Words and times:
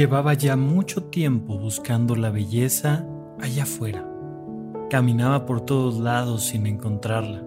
Llevaba 0.00 0.32
ya 0.32 0.56
mucho 0.56 1.02
tiempo 1.02 1.58
buscando 1.58 2.16
la 2.16 2.30
belleza 2.30 3.04
allá 3.38 3.64
afuera. 3.64 4.02
Caminaba 4.88 5.44
por 5.44 5.60
todos 5.60 5.98
lados 5.98 6.46
sin 6.46 6.66
encontrarla. 6.66 7.42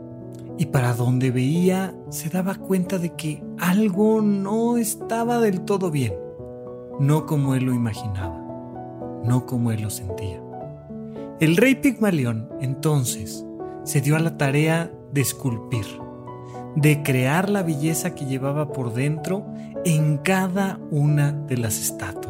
Y 0.60 0.68
para 0.68 0.94
donde 0.94 1.32
veía 1.32 1.96
se 2.10 2.30
daba 2.30 2.54
cuenta 2.54 3.00
de 3.00 3.16
que 3.16 3.44
algo 3.58 4.22
no 4.22 4.78
estaba 4.78 5.40
del 5.40 5.62
todo 5.62 5.90
bien. 5.90 6.14
No 7.00 7.26
como 7.26 7.56
él 7.56 7.64
lo 7.64 7.74
imaginaba, 7.74 8.40
no 9.26 9.48
como 9.48 9.72
él 9.72 9.82
lo 9.82 9.90
sentía. 9.90 10.40
El 11.40 11.58
rey 11.58 11.74
Pigmalión 11.74 12.50
entonces 12.62 13.44
se 13.84 14.00
dio 14.00 14.16
a 14.16 14.20
la 14.20 14.38
tarea 14.38 14.92
de 15.12 15.22
esculpir, 15.22 15.88
de 16.76 17.02
crear 17.02 17.50
la 17.50 17.64
belleza 17.64 18.14
que 18.14 18.26
llevaba 18.26 18.72
por 18.72 18.94
dentro 18.94 19.44
en 19.86 20.18
cada 20.18 20.78
una 20.92 21.32
de 21.32 21.58
las 21.58 21.80
estatuas. 21.82 22.23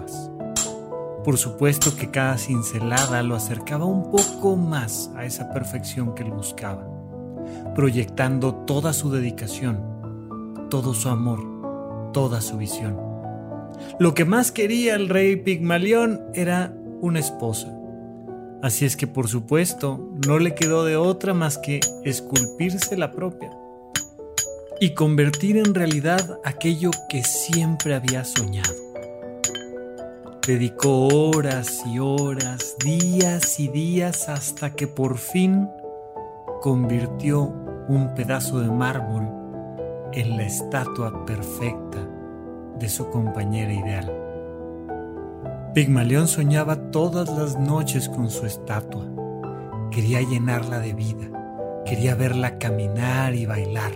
Por 1.23 1.38
supuesto 1.38 1.95
que 1.95 2.12
cada 2.12 2.38
cincelada 2.38 3.23
lo 3.23 3.36
acercaba 3.36 3.86
un 3.86 4.12
poco 4.12 4.55
más 4.55 5.12
a 5.16 5.26
esa 5.26 5.52
perfección 5.52 6.16
que 6.16 6.23
él 6.23 6.32
buscaba, 6.32 6.86
proyectando 7.76 8.55
toda 8.55 8.94
su 8.94 9.12
dedicación, 9.12 10.68
todo 10.70 10.94
su 10.94 11.09
amor, 11.09 12.12
toda 12.12 12.41
su 12.41 12.58
visión. 12.58 12.99
Lo 13.99 14.13
que 14.13 14.26
más 14.26 14.52
quería 14.52 14.96
el 14.96 15.09
rey 15.09 15.36
Pigmalión 15.38 16.22
era 16.34 16.73
una 17.02 17.20
esposa, 17.20 17.74
Así 18.63 18.85
es 18.85 18.96
que 18.96 19.08
por 19.08 19.27
supuesto 19.27 20.10
no 20.26 20.40
le 20.40 20.55
quedó 20.55 20.85
de 20.85 20.96
otra 20.96 21.34
más 21.34 21.58
que 21.58 21.82
esculpirse 22.05 22.96
la 22.96 23.12
propia 23.12 23.52
y 24.79 24.94
convertir 24.94 25.57
en 25.57 25.74
realidad 25.74 26.40
aquello 26.46 26.91
que 27.10 27.24
siempre 27.24 27.94
había 27.94 28.24
soñado. 28.24 28.82
Dedicó 30.46 31.08
horas 31.08 31.86
y 31.88 31.99
horas, 31.99 32.76
días 32.84 33.62
y 33.62 33.70
días 33.70 34.27
hasta 34.27 34.72
que 34.72 34.88
por 34.88 35.18
fin 35.18 35.70
convirtió 36.62 37.44
un 37.88 38.13
pedazo 38.13 38.60
de 38.60 38.70
mármol 38.70 39.26
en 40.12 40.35
la 40.35 40.44
estatua 40.44 41.26
perfecta 41.26 42.05
de 42.77 42.90
su 42.90 43.10
compañera 43.10 43.72
ideal. 43.72 44.12
Pigmalión 45.74 46.27
soñaba 46.27 46.91
todas 46.91 47.30
las 47.30 47.57
noches 47.57 48.10
con 48.10 48.30
su 48.30 48.46
estatua. 48.46 49.05
Quería 49.91 50.20
llenarla 50.24 50.80
de 50.80 50.94
vida, 50.94 51.82
quería 51.85 52.16
verla 52.16 52.57
caminar 52.57 53.34
y 53.34 53.46
bailar. 53.46 53.94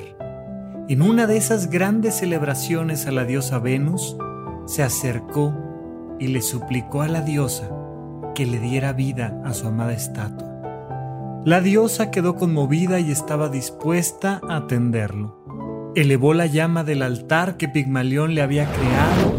En 0.87 1.01
una 1.01 1.27
de 1.27 1.35
esas 1.35 1.69
grandes 1.69 2.15
celebraciones 2.15 3.05
a 3.05 3.11
la 3.11 3.25
diosa 3.25 3.59
Venus, 3.59 4.15
se 4.65 4.81
acercó 4.81 5.66
y 6.19 6.27
le 6.27 6.41
suplicó 6.41 7.01
a 7.01 7.07
la 7.07 7.21
diosa 7.21 7.69
que 8.35 8.45
le 8.45 8.59
diera 8.59 8.93
vida 8.93 9.41
a 9.45 9.53
su 9.53 9.67
amada 9.67 9.93
estatua. 9.93 10.47
La 11.45 11.61
diosa 11.61 12.11
quedó 12.11 12.35
conmovida 12.35 12.99
y 12.99 13.11
estaba 13.11 13.49
dispuesta 13.49 14.41
a 14.49 14.57
atenderlo. 14.57 15.91
Elevó 15.95 16.33
la 16.33 16.45
llama 16.45 16.83
del 16.83 17.01
altar 17.01 17.57
que 17.57 17.67
Pigmalión 17.69 18.35
le 18.35 18.41
había 18.41 18.65
creado 18.71 19.33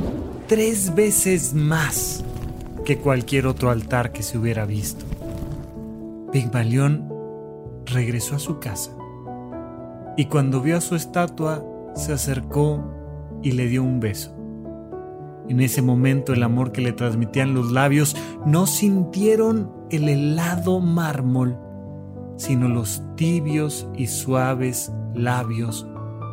tres 0.47 0.95
veces 0.95 1.53
más 1.53 2.25
que 2.85 2.99
cualquier 2.99 3.47
otro 3.47 3.71
altar 3.71 4.13
que 4.13 4.23
se 4.23 4.39
hubiera 4.39 4.65
visto. 4.65 5.05
Pigmalión 6.33 7.13
regresó 7.85 8.37
a 8.37 8.39
su 8.39 8.59
casa 8.59 8.91
y 10.17 10.25
cuando 10.25 10.63
vio 10.63 10.79
a 10.79 10.81
su 10.81 10.97
estatua 10.97 11.65
se 11.95 12.13
acercó 12.13 12.83
y 13.43 13.53
le 13.53 13.67
dio 13.67 13.83
un 13.83 14.01
beso. 14.01 14.38
En 15.49 15.61
ese 15.61 15.83
momento 15.83 16.33
el 16.33 16.43
amor 16.43 16.73
que 16.73 16.81
le 16.81 16.93
transmitían 16.93 17.55
los 17.55 17.73
labios 17.73 18.17
no 18.45 18.67
sintieron 18.67 19.73
el 19.91 20.09
helado 20.09 20.81
mármol, 20.81 21.59
sino 22.37 22.69
los 22.69 23.03
tibios 23.17 23.89
y 23.97 24.07
suaves 24.07 24.93
labios 25.15 25.87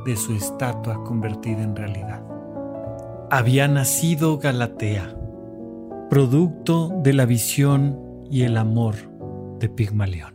de 0.06 0.16
su 0.16 0.34
estatua 0.34 1.04
convertida 1.04 1.64
en 1.64 1.76
realidad. 1.76 2.24
Había 3.32 3.68
nacido 3.68 4.38
Galatea 4.38 5.16
producto 6.10 6.92
de 7.04 7.14
la 7.14 7.26
visión 7.26 8.00
y 8.30 8.44
el 8.44 8.58
amor 8.58 8.96
de 9.60 9.70
Pigmalión. 9.70 10.35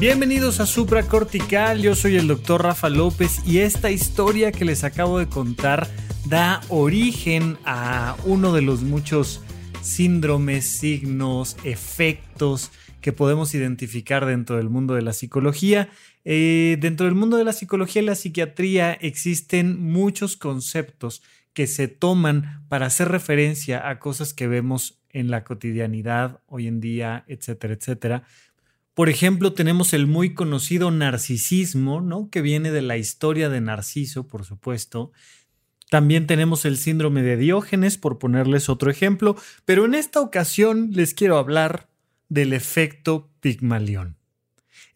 Bienvenidos 0.00 0.60
a 0.60 0.66
Supracortical, 0.66 1.82
yo 1.82 1.96
soy 1.96 2.14
el 2.14 2.28
doctor 2.28 2.62
Rafa 2.62 2.88
López 2.88 3.44
y 3.44 3.58
esta 3.58 3.90
historia 3.90 4.52
que 4.52 4.64
les 4.64 4.84
acabo 4.84 5.18
de 5.18 5.26
contar 5.26 5.88
da 6.24 6.60
origen 6.68 7.58
a 7.64 8.16
uno 8.24 8.52
de 8.52 8.62
los 8.62 8.82
muchos 8.82 9.42
síndromes, 9.82 10.66
signos, 10.66 11.56
efectos 11.64 12.70
que 13.00 13.12
podemos 13.12 13.56
identificar 13.56 14.24
dentro 14.24 14.56
del 14.56 14.68
mundo 14.68 14.94
de 14.94 15.02
la 15.02 15.12
psicología. 15.12 15.88
Eh, 16.24 16.76
dentro 16.78 17.06
del 17.06 17.16
mundo 17.16 17.36
de 17.36 17.44
la 17.44 17.52
psicología 17.52 18.00
y 18.00 18.04
la 18.04 18.14
psiquiatría 18.14 18.92
existen 18.92 19.82
muchos 19.82 20.36
conceptos 20.36 21.24
que 21.54 21.66
se 21.66 21.88
toman 21.88 22.64
para 22.68 22.86
hacer 22.86 23.08
referencia 23.08 23.88
a 23.88 23.98
cosas 23.98 24.32
que 24.32 24.46
vemos 24.46 25.00
en 25.10 25.30
la 25.30 25.42
cotidianidad 25.42 26.40
hoy 26.46 26.68
en 26.68 26.80
día, 26.80 27.24
etcétera, 27.26 27.74
etcétera. 27.74 28.22
Por 28.98 29.08
ejemplo, 29.08 29.52
tenemos 29.52 29.92
el 29.92 30.08
muy 30.08 30.34
conocido 30.34 30.90
narcisismo, 30.90 32.00
¿no? 32.00 32.30
Que 32.30 32.42
viene 32.42 32.72
de 32.72 32.82
la 32.82 32.96
historia 32.96 33.48
de 33.48 33.60
Narciso, 33.60 34.26
por 34.26 34.44
supuesto, 34.44 35.12
también 35.88 36.26
tenemos 36.26 36.64
el 36.64 36.76
síndrome 36.76 37.22
de 37.22 37.36
Diógenes, 37.36 37.96
por 37.96 38.18
ponerles 38.18 38.68
otro 38.68 38.90
ejemplo, 38.90 39.36
pero 39.64 39.84
en 39.84 39.94
esta 39.94 40.20
ocasión 40.20 40.90
les 40.94 41.14
quiero 41.14 41.38
hablar 41.38 41.86
del 42.28 42.52
efecto 42.52 43.30
Pigmalión. 43.38 44.16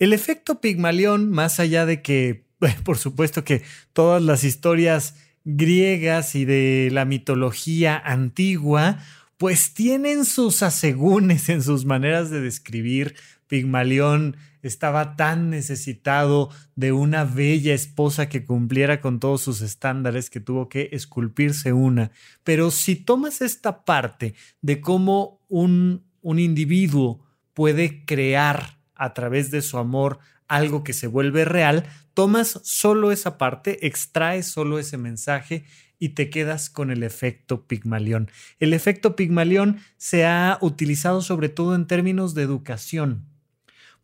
El 0.00 0.12
efecto 0.12 0.60
Pigmalión, 0.60 1.30
más 1.30 1.60
allá 1.60 1.86
de 1.86 2.02
que, 2.02 2.44
por 2.84 2.98
supuesto 2.98 3.44
que 3.44 3.62
todas 3.92 4.20
las 4.20 4.42
historias 4.42 5.14
griegas 5.44 6.34
y 6.34 6.44
de 6.44 6.88
la 6.90 7.04
mitología 7.04 8.02
antigua, 8.04 8.98
pues 9.36 9.74
tienen 9.74 10.24
sus 10.24 10.64
asegúnes 10.64 11.48
en 11.48 11.62
sus 11.62 11.84
maneras 11.84 12.30
de 12.30 12.40
describir. 12.40 13.14
Pigmalión 13.52 14.38
estaba 14.62 15.14
tan 15.14 15.50
necesitado 15.50 16.48
de 16.74 16.92
una 16.92 17.24
bella 17.24 17.74
esposa 17.74 18.30
que 18.30 18.46
cumpliera 18.46 19.02
con 19.02 19.20
todos 19.20 19.42
sus 19.42 19.60
estándares 19.60 20.30
que 20.30 20.40
tuvo 20.40 20.70
que 20.70 20.88
esculpirse 20.92 21.74
una. 21.74 22.12
Pero 22.44 22.70
si 22.70 22.96
tomas 22.96 23.42
esta 23.42 23.84
parte 23.84 24.34
de 24.62 24.80
cómo 24.80 25.44
un, 25.50 26.02
un 26.22 26.38
individuo 26.38 27.26
puede 27.52 28.06
crear 28.06 28.78
a 28.94 29.12
través 29.12 29.50
de 29.50 29.60
su 29.60 29.76
amor 29.76 30.18
algo 30.48 30.82
que 30.82 30.94
se 30.94 31.06
vuelve 31.06 31.44
real, 31.44 31.84
tomas 32.14 32.58
solo 32.64 33.12
esa 33.12 33.36
parte, 33.36 33.86
extraes 33.86 34.46
solo 34.46 34.78
ese 34.78 34.96
mensaje 34.96 35.66
y 35.98 36.10
te 36.10 36.30
quedas 36.30 36.70
con 36.70 36.90
el 36.90 37.02
efecto 37.02 37.66
Pigmalión. 37.66 38.30
El 38.60 38.72
efecto 38.72 39.14
Pigmalión 39.14 39.80
se 39.98 40.24
ha 40.24 40.56
utilizado 40.62 41.20
sobre 41.20 41.50
todo 41.50 41.74
en 41.74 41.86
términos 41.86 42.32
de 42.32 42.44
educación 42.44 43.30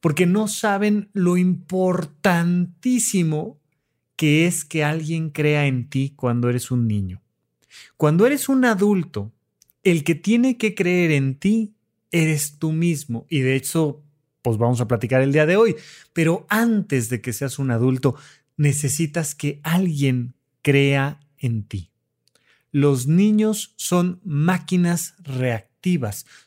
porque 0.00 0.26
no 0.26 0.48
saben 0.48 1.10
lo 1.12 1.36
importantísimo 1.36 3.58
que 4.16 4.46
es 4.46 4.64
que 4.64 4.84
alguien 4.84 5.30
crea 5.30 5.66
en 5.66 5.88
ti 5.88 6.12
cuando 6.16 6.48
eres 6.48 6.70
un 6.70 6.88
niño. 6.88 7.22
Cuando 7.96 8.26
eres 8.26 8.48
un 8.48 8.64
adulto, 8.64 9.32
el 9.84 10.04
que 10.04 10.14
tiene 10.14 10.56
que 10.56 10.74
creer 10.74 11.12
en 11.12 11.36
ti 11.36 11.74
eres 12.10 12.58
tú 12.58 12.72
mismo. 12.72 13.26
Y 13.28 13.40
de 13.40 13.54
hecho, 13.54 14.02
pues 14.42 14.58
vamos 14.58 14.80
a 14.80 14.88
platicar 14.88 15.22
el 15.22 15.32
día 15.32 15.46
de 15.46 15.56
hoy. 15.56 15.76
Pero 16.12 16.46
antes 16.48 17.08
de 17.08 17.20
que 17.20 17.32
seas 17.32 17.58
un 17.58 17.70
adulto, 17.70 18.16
necesitas 18.56 19.34
que 19.34 19.60
alguien 19.62 20.34
crea 20.62 21.20
en 21.38 21.62
ti. 21.62 21.90
Los 22.72 23.06
niños 23.06 23.72
son 23.76 24.20
máquinas 24.24 25.14
reactivas 25.22 25.67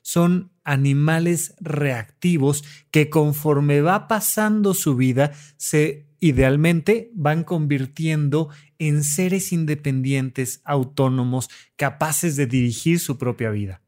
son 0.02 0.52
animales 0.64 1.56
reactivos 1.60 2.64
que 2.92 3.10
conforme 3.10 3.82
va 3.82 4.08
pasando 4.08 4.74
su 4.74 4.96
vida 4.96 5.32
se 5.58 6.08
idealmente 6.20 7.12
van 7.16 7.44
convirtiendo 7.44 8.50
en 8.78 9.04
seres 9.04 9.52
independientes, 9.52 10.62
autónomos, 10.64 11.50
capaces 11.76 12.36
de 12.36 12.46
dirigir 12.46 13.00
su 13.00 13.18
propia 13.18 13.50
vida. 13.50 13.82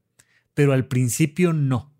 Pero 0.54 0.74
al 0.74 0.88
principio 0.88 1.54
no. 1.54 1.94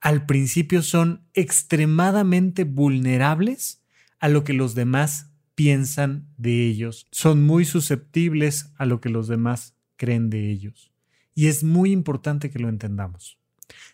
Al 0.00 0.26
principio 0.26 0.82
son 0.82 1.28
extremadamente 1.32 2.64
vulnerables 2.64 3.82
a 4.18 4.28
lo 4.28 4.42
que 4.42 4.52
los 4.52 4.74
demás 4.74 5.30
piensan 5.54 6.26
de 6.36 6.66
ellos. 6.66 7.06
Son 7.12 7.44
muy 7.44 7.64
susceptibles 7.64 8.72
a 8.76 8.86
lo 8.86 9.00
que 9.00 9.10
los 9.10 9.28
demás 9.28 9.76
creen 9.96 10.28
de 10.28 10.50
ellos. 10.50 10.91
Y 11.34 11.48
es 11.48 11.64
muy 11.64 11.92
importante 11.92 12.50
que 12.50 12.58
lo 12.58 12.68
entendamos. 12.68 13.38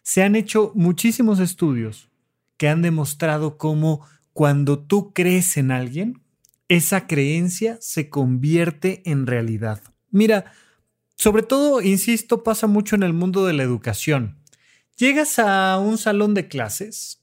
Se 0.02 0.22
han 0.22 0.36
hecho 0.36 0.72
muchísimos 0.74 1.40
estudios 1.40 2.08
que 2.56 2.68
han 2.68 2.82
demostrado 2.82 3.56
cómo 3.58 4.06
cuando 4.32 4.78
tú 4.78 5.12
crees 5.12 5.56
en 5.56 5.70
alguien, 5.70 6.20
esa 6.68 7.06
creencia 7.06 7.78
se 7.80 8.10
convierte 8.10 9.02
en 9.04 9.26
realidad. 9.26 9.82
Mira, 10.10 10.52
sobre 11.16 11.42
todo, 11.42 11.82
insisto, 11.82 12.44
pasa 12.44 12.66
mucho 12.66 12.94
en 12.94 13.02
el 13.02 13.12
mundo 13.12 13.46
de 13.46 13.52
la 13.52 13.62
educación. 13.62 14.38
Llegas 14.96 15.38
a 15.38 15.78
un 15.78 15.98
salón 15.98 16.34
de 16.34 16.48
clases 16.48 17.20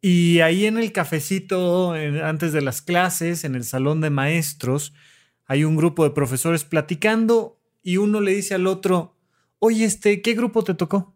y 0.00 0.40
ahí 0.40 0.66
en 0.66 0.78
el 0.78 0.92
cafecito, 0.92 1.92
antes 1.92 2.52
de 2.52 2.60
las 2.60 2.82
clases, 2.82 3.44
en 3.44 3.54
el 3.54 3.64
salón 3.64 4.00
de 4.00 4.10
maestros, 4.10 4.92
hay 5.46 5.64
un 5.64 5.76
grupo 5.76 6.04
de 6.04 6.10
profesores 6.10 6.64
platicando 6.64 7.60
y 7.82 7.98
uno 7.98 8.20
le 8.20 8.34
dice 8.34 8.54
al 8.54 8.66
otro, 8.66 9.16
oye, 9.64 9.84
este, 9.84 10.20
¿qué 10.22 10.34
grupo 10.34 10.64
te 10.64 10.74
tocó? 10.74 11.14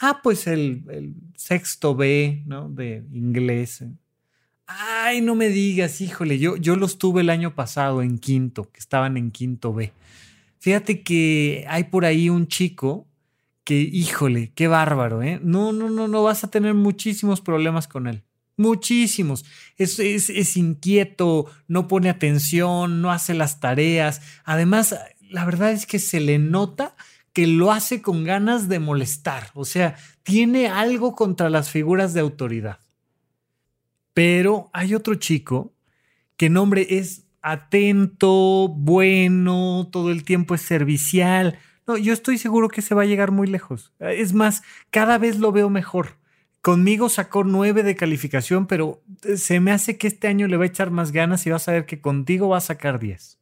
Ah, 0.00 0.20
pues 0.24 0.48
el, 0.48 0.84
el 0.90 1.14
sexto 1.36 1.94
B, 1.94 2.42
¿no? 2.46 2.68
De 2.68 3.04
inglés. 3.12 3.84
Ay, 4.66 5.20
no 5.20 5.36
me 5.36 5.48
digas, 5.50 6.00
híjole, 6.00 6.40
yo, 6.40 6.56
yo 6.56 6.74
los 6.74 6.98
tuve 6.98 7.20
el 7.20 7.30
año 7.30 7.54
pasado 7.54 8.02
en 8.02 8.18
quinto, 8.18 8.64
que 8.72 8.80
estaban 8.80 9.16
en 9.16 9.30
quinto 9.30 9.72
B. 9.72 9.92
Fíjate 10.58 11.02
que 11.04 11.64
hay 11.68 11.84
por 11.84 12.04
ahí 12.04 12.28
un 12.28 12.48
chico 12.48 13.06
que, 13.62 13.78
híjole, 13.80 14.50
qué 14.56 14.66
bárbaro, 14.66 15.22
¿eh? 15.22 15.38
No, 15.40 15.72
no, 15.72 15.90
no, 15.90 16.08
no, 16.08 16.24
vas 16.24 16.42
a 16.42 16.50
tener 16.50 16.74
muchísimos 16.74 17.40
problemas 17.40 17.86
con 17.86 18.08
él. 18.08 18.24
Muchísimos. 18.56 19.44
Es, 19.76 20.00
es, 20.00 20.28
es 20.28 20.56
inquieto, 20.56 21.46
no 21.68 21.86
pone 21.86 22.10
atención, 22.10 23.00
no 23.00 23.12
hace 23.12 23.32
las 23.32 23.60
tareas. 23.60 24.22
Además, 24.44 24.96
la 25.34 25.44
verdad 25.44 25.72
es 25.72 25.86
que 25.86 25.98
se 25.98 26.20
le 26.20 26.38
nota 26.38 26.93
que 27.34 27.46
lo 27.46 27.72
hace 27.72 28.00
con 28.00 28.24
ganas 28.24 28.68
de 28.68 28.78
molestar. 28.78 29.50
O 29.52 29.66
sea, 29.66 29.96
tiene 30.22 30.68
algo 30.68 31.14
contra 31.14 31.50
las 31.50 31.68
figuras 31.68 32.14
de 32.14 32.20
autoridad. 32.20 32.78
Pero 34.14 34.70
hay 34.72 34.94
otro 34.94 35.16
chico 35.16 35.74
que 36.36 36.48
nombre 36.48 36.86
es 36.88 37.26
atento, 37.42 38.68
bueno, 38.68 39.88
todo 39.92 40.10
el 40.10 40.24
tiempo 40.24 40.54
es 40.54 40.62
servicial. 40.62 41.58
No, 41.86 41.96
yo 41.98 42.12
estoy 42.12 42.38
seguro 42.38 42.68
que 42.68 42.82
se 42.82 42.94
va 42.94 43.02
a 43.02 43.06
llegar 43.06 43.32
muy 43.32 43.48
lejos. 43.48 43.92
Es 43.98 44.32
más, 44.32 44.62
cada 44.90 45.18
vez 45.18 45.38
lo 45.38 45.52
veo 45.52 45.68
mejor. 45.68 46.16
Conmigo 46.62 47.08
sacó 47.08 47.42
nueve 47.42 47.82
de 47.82 47.96
calificación, 47.96 48.66
pero 48.66 49.02
se 49.36 49.60
me 49.60 49.72
hace 49.72 49.98
que 49.98 50.06
este 50.06 50.28
año 50.28 50.46
le 50.46 50.56
va 50.56 50.64
a 50.64 50.68
echar 50.68 50.92
más 50.92 51.10
ganas 51.10 51.44
y 51.46 51.50
vas 51.50 51.68
a 51.68 51.72
ver 51.72 51.84
que 51.84 52.00
contigo 52.00 52.48
va 52.48 52.58
a 52.58 52.62
sacar 52.62 53.00
10. 53.00 53.38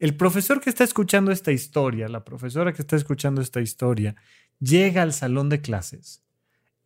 El 0.00 0.16
profesor 0.16 0.62
que 0.62 0.70
está 0.70 0.82
escuchando 0.82 1.30
esta 1.30 1.52
historia, 1.52 2.08
la 2.08 2.24
profesora 2.24 2.72
que 2.72 2.80
está 2.80 2.96
escuchando 2.96 3.42
esta 3.42 3.60
historia, 3.60 4.16
llega 4.58 5.02
al 5.02 5.12
salón 5.12 5.50
de 5.50 5.60
clases 5.60 6.24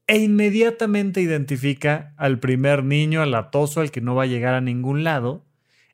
e 0.09 0.19
inmediatamente 0.19 1.21
identifica 1.23 2.13
al 2.17 2.41
primer 2.41 2.83
niño, 2.83 3.23
al 3.23 3.33
atoso, 3.37 3.81
al 3.81 3.93
que 3.93 4.01
no 4.01 4.17
va 4.17 4.25
a 4.25 4.27
llegar 4.27 4.55
a 4.55 4.61
ningún 4.61 5.05
lado, 5.05 5.47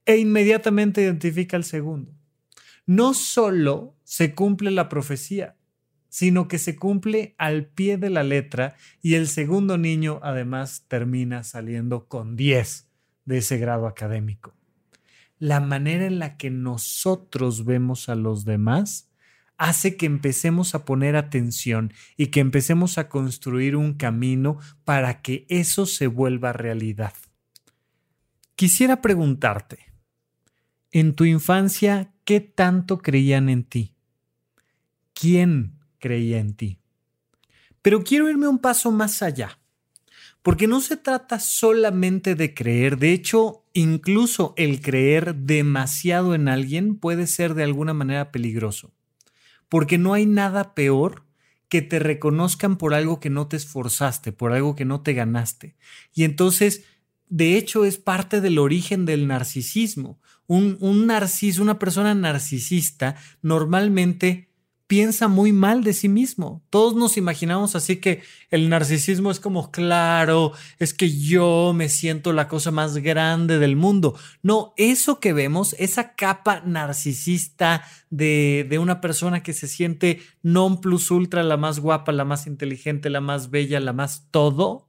e 0.06 0.16
inmediatamente 0.16 1.02
identifica 1.02 1.58
al 1.58 1.64
segundo. 1.64 2.10
No 2.86 3.12
solo 3.12 3.94
se 4.02 4.34
cumple 4.34 4.70
la 4.70 4.88
profecía, 4.88 5.56
sino 6.08 6.48
que 6.48 6.58
se 6.58 6.74
cumple 6.74 7.34
al 7.36 7.66
pie 7.66 7.98
de 7.98 8.08
la 8.08 8.22
letra 8.22 8.76
y 9.02 9.16
el 9.16 9.28
segundo 9.28 9.76
niño 9.76 10.20
además 10.22 10.86
termina 10.88 11.44
saliendo 11.44 12.08
con 12.08 12.34
10 12.34 12.88
de 13.26 13.38
ese 13.38 13.58
grado 13.58 13.86
académico. 13.86 14.54
La 15.40 15.58
manera 15.58 16.04
en 16.04 16.18
la 16.18 16.36
que 16.36 16.50
nosotros 16.50 17.64
vemos 17.64 18.08
a 18.10 18.14
los 18.14 18.44
demás 18.44 19.10
hace 19.56 19.96
que 19.96 20.04
empecemos 20.04 20.74
a 20.74 20.84
poner 20.84 21.16
atención 21.16 21.92
y 22.18 22.26
que 22.28 22.40
empecemos 22.40 22.98
a 22.98 23.08
construir 23.08 23.74
un 23.74 23.94
camino 23.94 24.58
para 24.84 25.22
que 25.22 25.46
eso 25.48 25.86
se 25.86 26.06
vuelva 26.06 26.52
realidad. 26.52 27.14
Quisiera 28.54 29.00
preguntarte, 29.00 29.78
en 30.92 31.14
tu 31.14 31.24
infancia, 31.24 32.12
¿qué 32.24 32.40
tanto 32.40 32.98
creían 32.98 33.48
en 33.48 33.64
ti? 33.64 33.94
¿Quién 35.14 35.78
creía 35.98 36.38
en 36.38 36.54
ti? 36.54 36.78
Pero 37.80 38.04
quiero 38.04 38.28
irme 38.28 38.46
un 38.46 38.58
paso 38.58 38.90
más 38.90 39.22
allá, 39.22 39.58
porque 40.42 40.66
no 40.66 40.82
se 40.82 40.98
trata 40.98 41.40
solamente 41.40 42.34
de 42.34 42.52
creer, 42.52 42.98
de 42.98 43.12
hecho, 43.12 43.59
incluso 43.72 44.54
el 44.56 44.80
creer 44.80 45.34
demasiado 45.34 46.34
en 46.34 46.48
alguien 46.48 46.96
puede 46.96 47.26
ser 47.26 47.54
de 47.54 47.64
alguna 47.64 47.94
manera 47.94 48.32
peligroso 48.32 48.92
porque 49.70 49.96
no 49.96 50.12
hay 50.12 50.26
nada 50.26 50.74
peor 50.74 51.24
que 51.70 51.80
te 51.80 52.00
reconozcan 52.00 52.76
por 52.76 52.92
algo 52.92 53.20
que 53.20 53.30
no 53.30 53.46
te 53.46 53.56
esforzaste, 53.56 54.32
por 54.32 54.52
algo 54.52 54.74
que 54.74 54.84
no 54.84 55.00
te 55.02 55.14
ganaste. 55.14 55.76
Y 56.12 56.24
entonces, 56.24 56.82
de 57.28 57.56
hecho, 57.56 57.84
es 57.84 57.96
parte 57.96 58.40
del 58.40 58.58
origen 58.58 59.06
del 59.06 59.28
narcisismo. 59.28 60.20
Un, 60.48 60.76
un 60.80 61.06
narciso, 61.06 61.62
una 61.62 61.78
persona 61.78 62.12
narcisista 62.14 63.14
normalmente 63.40 64.49
piensa 64.90 65.28
muy 65.28 65.52
mal 65.52 65.84
de 65.84 65.92
sí 65.92 66.08
mismo. 66.08 66.64
Todos 66.68 66.96
nos 66.96 67.16
imaginamos 67.16 67.76
así 67.76 67.98
que 67.98 68.24
el 68.50 68.68
narcisismo 68.68 69.30
es 69.30 69.38
como, 69.38 69.70
claro, 69.70 70.52
es 70.80 70.94
que 70.94 71.16
yo 71.16 71.72
me 71.76 71.88
siento 71.88 72.32
la 72.32 72.48
cosa 72.48 72.72
más 72.72 72.96
grande 72.96 73.60
del 73.60 73.76
mundo. 73.76 74.18
No, 74.42 74.74
eso 74.76 75.20
que 75.20 75.32
vemos, 75.32 75.76
esa 75.78 76.16
capa 76.16 76.62
narcisista 76.66 77.84
de, 78.10 78.66
de 78.68 78.80
una 78.80 79.00
persona 79.00 79.44
que 79.44 79.52
se 79.52 79.68
siente 79.68 80.22
non 80.42 80.80
plus 80.80 81.12
ultra, 81.12 81.44
la 81.44 81.56
más 81.56 81.78
guapa, 81.78 82.10
la 82.10 82.24
más 82.24 82.48
inteligente, 82.48 83.10
la 83.10 83.20
más 83.20 83.50
bella, 83.50 83.78
la 83.78 83.92
más 83.92 84.26
todo, 84.32 84.88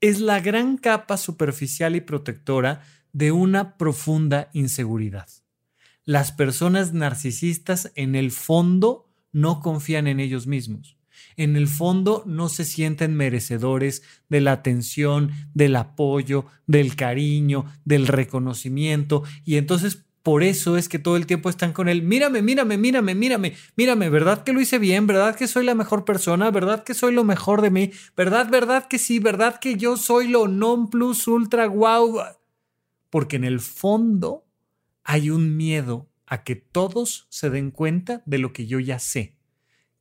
es 0.00 0.20
la 0.20 0.38
gran 0.38 0.76
capa 0.76 1.16
superficial 1.16 1.96
y 1.96 2.00
protectora 2.02 2.82
de 3.12 3.32
una 3.32 3.78
profunda 3.78 4.48
inseguridad. 4.52 5.26
Las 6.04 6.30
personas 6.30 6.92
narcisistas 6.92 7.90
en 7.96 8.14
el 8.14 8.30
fondo 8.30 9.08
no 9.34 9.60
confían 9.60 10.06
en 10.06 10.20
ellos 10.20 10.46
mismos. 10.46 10.96
En 11.36 11.56
el 11.56 11.68
fondo 11.68 12.22
no 12.26 12.48
se 12.48 12.64
sienten 12.64 13.14
merecedores 13.14 14.02
de 14.28 14.40
la 14.40 14.52
atención, 14.52 15.32
del 15.52 15.76
apoyo, 15.76 16.46
del 16.66 16.96
cariño, 16.96 17.66
del 17.84 18.06
reconocimiento 18.06 19.24
y 19.44 19.56
entonces 19.56 20.04
por 20.24 20.42
eso 20.42 20.78
es 20.78 20.88
que 20.88 20.98
todo 20.98 21.18
el 21.18 21.26
tiempo 21.26 21.50
están 21.50 21.74
con 21.74 21.86
él. 21.86 22.00
Mírame, 22.00 22.40
mírame, 22.40 22.78
mírame, 22.78 23.14
mírame, 23.14 23.52
mírame, 23.76 24.08
¿verdad 24.08 24.42
que 24.42 24.54
lo 24.54 24.60
hice 24.62 24.78
bien? 24.78 25.06
¿Verdad 25.06 25.36
que 25.36 25.46
soy 25.46 25.66
la 25.66 25.74
mejor 25.74 26.06
persona? 26.06 26.50
¿Verdad 26.50 26.82
que 26.82 26.94
soy 26.94 27.12
lo 27.12 27.24
mejor 27.24 27.60
de 27.60 27.70
mí? 27.70 27.90
¿Verdad, 28.16 28.48
verdad 28.48 28.88
que 28.88 28.98
sí? 28.98 29.18
¿Verdad 29.18 29.60
que 29.60 29.76
yo 29.76 29.98
soy 29.98 30.28
lo 30.28 30.48
non 30.48 30.88
plus 30.88 31.28
ultra 31.28 31.66
wow? 31.66 32.20
Porque 33.10 33.36
en 33.36 33.44
el 33.44 33.60
fondo 33.60 34.46
hay 35.02 35.28
un 35.28 35.58
miedo 35.58 36.08
a 36.34 36.42
que 36.42 36.56
todos 36.56 37.28
se 37.30 37.48
den 37.48 37.70
cuenta 37.70 38.24
de 38.26 38.38
lo 38.38 38.52
que 38.52 38.66
yo 38.66 38.80
ya 38.80 38.98
sé, 38.98 39.36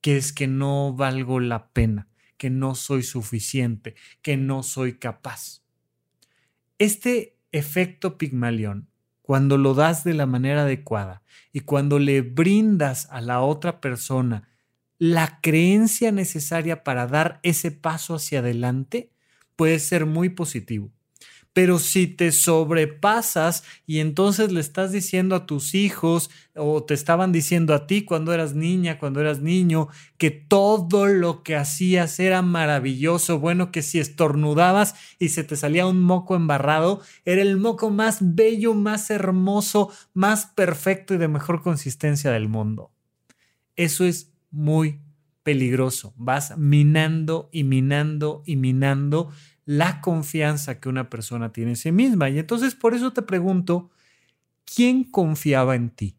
que 0.02 0.18
es 0.18 0.34
que 0.34 0.48
no 0.48 0.96
valgo 0.96 1.40
la 1.40 1.68
pena, 1.70 2.08
que 2.38 2.50
no 2.50 2.74
soy 2.74 3.04
suficiente, 3.04 3.94
que 4.24 4.36
no 4.36 4.64
soy 4.64 4.98
capaz. 4.98 5.62
Este 6.80 7.38
efecto 7.52 8.18
Pigmalión, 8.18 8.90
cuando 9.22 9.60
lo 9.60 9.76
das 9.76 10.04
de 10.04 10.16
la 10.16 10.26
manera 10.26 10.64
adecuada 10.64 11.22
y 11.52 11.60
cuando 11.60 12.00
le 12.00 12.22
brindas 12.22 13.08
a 13.12 13.22
la 13.22 13.42
otra 13.42 13.80
persona 13.80 14.50
la 14.98 15.40
creencia 15.40 16.12
necesaria 16.12 16.84
para 16.84 17.06
dar 17.06 17.40
ese 17.44 17.70
paso 17.70 18.16
hacia 18.16 18.40
adelante, 18.40 19.12
puede 19.56 19.78
ser 19.78 20.08
muy 20.08 20.30
positivo. 20.30 20.92
Pero 21.54 21.78
si 21.78 22.08
te 22.08 22.32
sobrepasas 22.32 23.64
y 23.86 24.00
entonces 24.00 24.52
le 24.52 24.60
estás 24.60 24.92
diciendo 24.92 25.36
a 25.36 25.46
tus 25.46 25.76
hijos 25.76 26.32
o 26.56 26.84
te 26.84 26.96
estaban 26.96 27.32
diciendo 27.32 27.76
a 27.76 27.86
ti 27.86 28.04
cuando 28.04 28.34
eras 28.34 28.56
niña, 28.56 28.98
cuando 28.98 29.22
eras 29.22 29.40
niño, 29.40 29.88
que 30.18 30.32
todo 30.32 31.06
lo 31.06 31.44
que 31.44 31.56
hacías 31.56 32.20
era 32.20 32.42
maravilloso, 32.42 33.40
bueno, 33.40 33.72
que 33.72 33.84
si 33.84 34.00
estornudabas 34.00 34.96
y 35.20 35.30
se 35.30 35.44
te 35.44 35.56
salía 35.56 35.86
un 35.86 36.02
moco 36.02 36.36
embarrado, 36.36 37.02
era 37.24 37.42
el 37.44 37.58
moco 37.58 37.92
más 37.92 38.18
bello, 38.22 38.74
más 38.74 39.12
hermoso, 39.12 39.92
más 40.14 40.48
perfecto 40.48 41.14
y 41.14 41.18
de 41.18 41.28
mejor 41.28 41.62
consistencia 41.62 42.32
del 42.32 42.50
mundo. 42.50 42.92
Eso 43.76 44.06
es 44.06 44.34
muy, 44.50 45.00
peligroso. 45.44 46.14
Vas 46.18 46.58
minando 46.58 47.50
y 47.52 47.64
minando 47.64 48.42
y 48.46 48.56
minando 48.56 49.32
la 49.66 50.02
confianza 50.02 50.80
que 50.80 50.90
una 50.90 51.10
persona 51.10 51.52
tiene 51.52 51.72
en 51.72 51.78
sí 51.78 51.92
misma. 51.92 52.30
Y 52.30 52.40
entonces 52.40 52.76
por 52.76 52.94
eso 52.94 53.14
te 53.14 53.22
pregunto, 53.22 53.92
¿quién 54.66 55.04
confiaba 55.04 55.76
en 55.76 55.90
ti? 55.90 56.18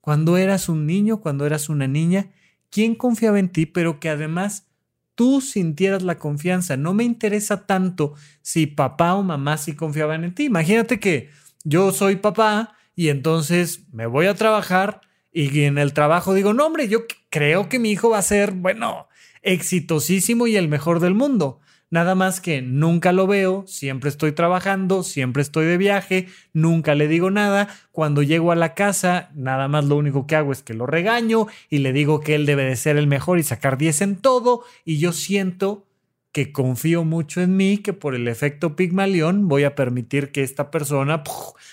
Cuando 0.00 0.36
eras 0.36 0.68
un 0.68 0.86
niño, 0.86 1.20
cuando 1.20 1.46
eras 1.46 1.68
una 1.68 1.86
niña, 1.86 2.30
¿quién 2.70 2.94
confiaba 2.94 3.38
en 3.38 3.50
ti, 3.50 3.66
pero 3.66 4.00
que 4.00 4.08
además 4.08 4.66
tú 5.14 5.40
sintieras 5.40 6.02
la 6.02 6.18
confianza? 6.18 6.76
No 6.76 6.94
me 6.94 7.04
interesa 7.04 7.66
tanto 7.66 8.14
si 8.42 8.66
papá 8.66 9.14
o 9.14 9.22
mamá 9.22 9.56
sí 9.58 9.74
confiaban 9.74 10.24
en 10.24 10.34
ti. 10.34 10.44
Imagínate 10.44 11.00
que 11.00 11.30
yo 11.64 11.92
soy 11.92 12.16
papá 12.16 12.76
y 12.94 13.08
entonces 13.08 13.86
me 13.92 14.06
voy 14.06 14.26
a 14.26 14.34
trabajar 14.34 15.00
y 15.32 15.62
en 15.64 15.78
el 15.78 15.92
trabajo 15.92 16.34
digo, 16.34 16.54
no 16.54 16.66
hombre, 16.66 16.88
yo 16.88 17.00
creo 17.30 17.68
que 17.68 17.78
mi 17.78 17.90
hijo 17.90 18.10
va 18.10 18.18
a 18.18 18.22
ser, 18.22 18.52
bueno, 18.52 19.08
exitosísimo 19.42 20.46
y 20.46 20.56
el 20.56 20.68
mejor 20.68 21.00
del 21.00 21.14
mundo. 21.14 21.60
Nada 21.90 22.14
más 22.14 22.42
que 22.42 22.60
nunca 22.60 23.12
lo 23.12 23.26
veo, 23.26 23.64
siempre 23.66 24.10
estoy 24.10 24.32
trabajando, 24.32 25.02
siempre 25.02 25.40
estoy 25.40 25.64
de 25.64 25.78
viaje, 25.78 26.26
nunca 26.52 26.94
le 26.94 27.08
digo 27.08 27.30
nada. 27.30 27.68
Cuando 27.92 28.22
llego 28.22 28.52
a 28.52 28.56
la 28.56 28.74
casa, 28.74 29.30
nada 29.34 29.68
más 29.68 29.86
lo 29.86 29.96
único 29.96 30.26
que 30.26 30.36
hago 30.36 30.52
es 30.52 30.62
que 30.62 30.74
lo 30.74 30.84
regaño 30.84 31.46
y 31.70 31.78
le 31.78 31.94
digo 31.94 32.20
que 32.20 32.34
él 32.34 32.44
debe 32.44 32.64
de 32.64 32.76
ser 32.76 32.98
el 32.98 33.06
mejor 33.06 33.38
y 33.38 33.42
sacar 33.42 33.78
10 33.78 34.02
en 34.02 34.16
todo. 34.16 34.64
Y 34.84 34.98
yo 34.98 35.12
siento 35.12 35.86
que 36.30 36.52
confío 36.52 37.04
mucho 37.04 37.40
en 37.40 37.56
mí, 37.56 37.78
que 37.78 37.94
por 37.94 38.14
el 38.14 38.28
efecto 38.28 38.76
Pigmalión 38.76 39.48
voy 39.48 39.64
a 39.64 39.74
permitir 39.74 40.30
que 40.30 40.42
esta 40.42 40.70
persona 40.70 41.22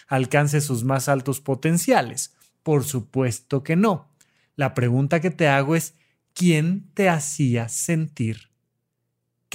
alcance 0.07 0.61
sus 0.61 0.85
más 0.85 1.09
altos 1.09 1.41
potenciales. 1.41 2.33
Por 2.63 2.85
supuesto 2.85 3.63
que 3.63 3.75
no. 3.75 4.07
La 4.55 4.73
pregunta 4.73 5.19
que 5.19 5.29
te 5.29 5.49
hago 5.49 5.75
es, 5.75 5.95
¿quién 6.33 6.89
te 6.93 7.09
hacía 7.09 7.67
sentir 7.67 8.54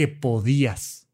que 0.01 0.09
podías? 0.09 1.11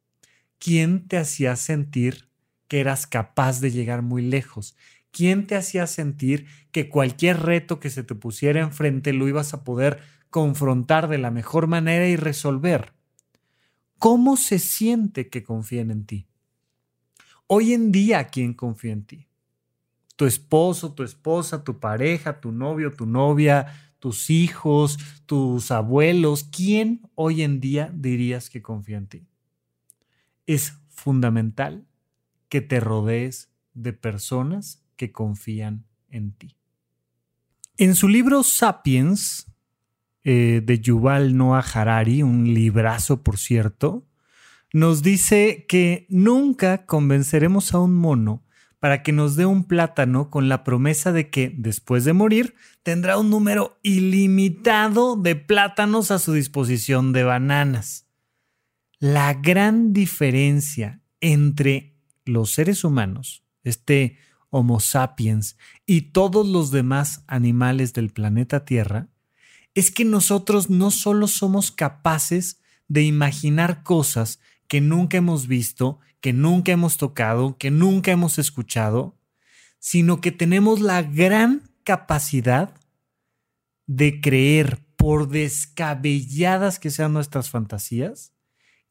¿Quién 0.61 1.09
te 1.09 1.17
hacía 1.17 1.57
sentir 1.57 2.31
que 2.69 2.79
eras 2.79 3.09
capaz 3.09 3.61
de 3.61 3.73
llegar 3.73 4.03
muy 4.03 4.23
lejos? 4.23 4.77
¿Quién 5.11 5.49
te 5.49 5.57
hacía 5.57 5.89
sentir 5.89 6.47
que 6.71 6.89
cualquier 6.89 7.43
reto 7.43 7.81
que 7.81 7.91
se 7.91 8.05
te 8.05 8.15
pusiera 8.15 8.61
enfrente 8.61 9.13
lo 9.13 9.27
ibas 9.27 9.55
a 9.55 9.65
poder 9.65 10.03
confrontar 10.31 11.09
de 11.09 11.19
la 11.19 11.33
mejor 11.33 11.67
manera 11.67 12.07
y 12.07 12.15
resolver? 12.15 12.93
¿Cómo 13.99 14.37
se 14.37 14.61
siente 14.61 15.31
que 15.31 15.43
confíen 15.43 15.91
en 15.91 16.07
ti? 16.07 16.29
Hoy 17.49 17.73
en 17.73 17.91
día, 17.91 18.29
¿quién 18.29 18.55
confía 18.55 18.93
en 18.93 19.05
ti? 19.05 19.27
Tu 20.15 20.27
esposo, 20.27 20.95
tu 20.95 21.03
esposa, 21.03 21.65
tu 21.65 21.81
pareja, 21.81 22.41
tu 22.41 22.53
novio, 22.53 22.93
tu 22.93 23.05
novia, 23.05 23.86
tus 23.99 24.31
hijos, 24.31 24.99
tus 25.27 25.71
abuelos, 25.71 26.45
¿quién 26.45 27.03
hoy 27.15 27.43
en 27.43 27.61
día 27.61 27.91
dirías 27.95 28.51
que 28.51 28.63
confía 28.63 28.99
en 28.99 29.07
ti? 29.07 29.27
Es 30.47 30.75
fundamental 30.89 31.87
que 32.49 32.61
te 32.61 32.81
rodees 32.81 33.51
de 33.75 33.93
personas 33.93 34.85
que 34.97 35.13
confían 35.13 35.85
en 36.11 36.33
ti. 36.33 36.57
En 37.77 37.95
su 37.95 38.09
libro 38.09 38.43
Sapiens, 38.43 39.47
eh, 40.25 40.63
de 40.65 40.81
Yuval 40.81 41.37
Noah 41.37 41.61
Harari, 41.61 42.23
un 42.23 42.53
librazo 42.55 43.23
por 43.23 43.39
cierto, 43.39 44.07
nos 44.73 45.03
dice 45.03 45.67
que 45.69 46.07
nunca 46.09 46.87
convenceremos 46.87 47.75
a 47.75 47.81
un 47.81 47.95
mono 47.95 48.46
para 48.79 49.03
que 49.03 49.13
nos 49.13 49.37
dé 49.37 49.47
un 49.47 49.65
plátano 49.65 50.31
con 50.31 50.49
la 50.49 50.65
promesa 50.65 51.13
de 51.13 51.31
que, 51.31 51.53
después 51.57 52.05
de 52.05 52.13
morir, 52.13 52.55
tendrá 52.83 53.19
un 53.19 53.31
número 53.31 53.79
ilimitado 53.83 55.17
de 55.17 55.37
plátanos 55.37 56.11
a 56.11 56.19
su 56.19 56.33
disposición 56.33 57.13
de 57.13 57.25
bananas. 57.25 58.07
La 58.99 59.35
gran 59.35 59.93
diferencia 59.93 61.01
entre 61.21 61.97
los 62.25 62.51
seres 62.51 62.85
humanos, 62.85 63.43
este 63.63 64.19
Homo 64.51 64.81
sapiens, 64.81 65.57
y 65.85 66.13
todos 66.13 66.47
los 66.47 66.71
demás 66.71 67.25
animales 67.27 67.93
del 67.93 68.11
planeta 68.11 68.65
Tierra, 68.65 69.09
es 69.75 69.91
que 69.91 70.05
nosotros 70.05 70.71
no 70.71 70.91
solo 70.91 71.29
somos 71.29 71.71
capaces 71.71 72.61
de 72.89 73.03
imaginar 73.03 73.83
cosas 73.83 74.41
que 74.69 74.81
nunca 74.81 75.17
hemos 75.19 75.47
visto 75.47 76.01
que 76.21 76.33
nunca 76.33 76.73
hemos 76.73 76.97
tocado, 76.97 77.57
que 77.57 77.71
nunca 77.71 78.11
hemos 78.11 78.39
escuchado, 78.39 79.17
sino 79.79 80.21
que 80.21 80.33
tenemos 80.33 80.81
la 80.81 81.03
gran 81.03 81.71
capacidad 81.85 82.75
de 83.87 84.21
creer, 84.21 84.85
por 84.97 85.29
descabelladas 85.29 86.81
que 86.81 86.91
sean 86.91 87.13
nuestras 87.13 87.51
fantasías, 87.51 88.33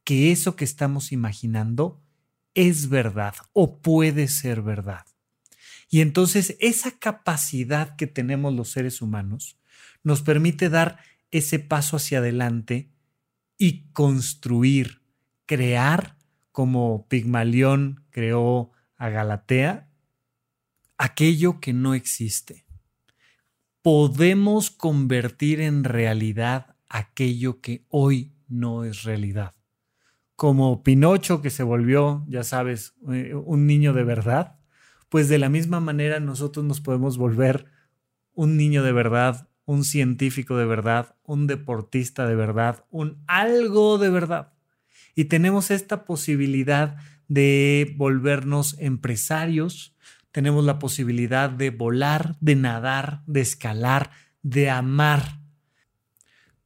que 0.06 0.32
eso 0.32 0.56
que 0.56 0.64
estamos 0.64 1.12
imaginando 1.12 2.02
es 2.54 2.90
verdad 2.90 3.34
o 3.52 3.82
puede 3.82 4.28
ser 4.28 4.62
verdad. 4.62 5.06
Y 5.90 6.02
entonces 6.02 6.56
esa 6.60 6.92
capacidad 6.92 7.96
que 7.98 8.08
tenemos 8.08 8.54
los 8.54 8.70
seres 8.70 9.02
humanos 9.02 9.58
nos 10.04 10.22
permite 10.22 10.70
dar 10.70 11.00
ese 11.32 11.60
paso 11.60 11.98
hacia 11.98 12.20
adelante 12.20 12.92
y 13.58 13.88
construir, 13.92 15.02
crear 15.46 16.16
como 16.52 17.06
Pigmalión 17.10 18.06
creó 18.12 18.72
a 18.98 19.10
Galatea, 19.10 19.90
aquello 20.98 21.60
que 21.60 21.74
no 21.74 21.94
existe. 21.94 22.66
Podemos 23.82 24.72
convertir 24.72 25.60
en 25.60 25.84
realidad 25.84 26.78
aquello 26.88 27.60
que 27.60 27.86
hoy 27.90 28.32
no 28.48 28.86
es 28.86 29.04
realidad. 29.04 29.54
Como 30.36 30.82
Pinocho 30.82 31.42
que 31.42 31.50
se 31.50 31.64
volvió, 31.64 32.26
ya 32.28 32.44
sabes, 32.44 32.96
eh, 33.12 33.34
un 33.36 33.68
niño 33.68 33.94
de 33.94 34.04
verdad, 34.04 34.60
pues 35.10 35.30
de 35.30 35.40
la 35.40 35.50
misma 35.50 35.80
manera 35.80 36.20
nosotros 36.20 36.66
nos 36.66 36.82
podemos 36.82 37.18
volver 37.18 37.66
un 38.34 38.58
niño 38.58 38.82
de 38.84 38.92
verdad, 38.92 39.50
un 39.66 39.84
científico 39.84 40.58
de 40.58 40.66
verdad, 40.66 41.16
un 41.24 41.48
deportista 41.48 42.26
de 42.26 42.36
verdad, 42.36 42.86
un 42.90 43.24
algo 43.28 43.98
de 43.98 44.10
verdad 44.10 44.55
y 45.16 45.26
tenemos 45.26 45.72
esta 45.72 46.06
posibilidad 46.06 46.98
de 47.28 47.96
volvernos 47.98 48.76
empresarios, 48.80 49.96
tenemos 50.32 50.66
la 50.66 50.78
posibilidad 50.78 51.50
de 51.50 51.70
volar, 51.70 52.36
de 52.42 52.56
nadar, 52.56 53.24
de 53.26 53.40
escalar, 53.40 54.12
de 54.44 54.70
amar. 54.70 55.40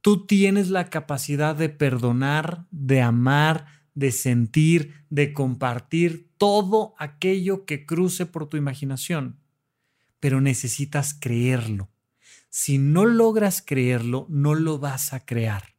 Tú 0.00 0.26
tienes 0.26 0.70
la 0.70 0.90
capacidad 0.90 1.54
de 1.54 1.68
perdonar, 1.68 2.66
de 2.72 3.00
amar, 3.00 3.66
de 3.94 4.10
sentir, 4.10 4.94
de 5.08 5.32
compartir 5.32 6.28
todo 6.36 6.94
aquello 6.98 7.64
que 7.64 7.86
cruce 7.86 8.26
por 8.26 8.48
tu 8.48 8.56
imaginación, 8.56 9.38
pero 10.18 10.40
necesitas 10.40 11.14
creerlo. 11.14 11.90
Si 12.48 12.78
no 12.78 13.06
logras 13.06 13.62
creerlo, 13.62 14.26
no 14.28 14.56
lo 14.56 14.78
vas 14.78 15.12
a 15.12 15.24
crear. 15.24 15.76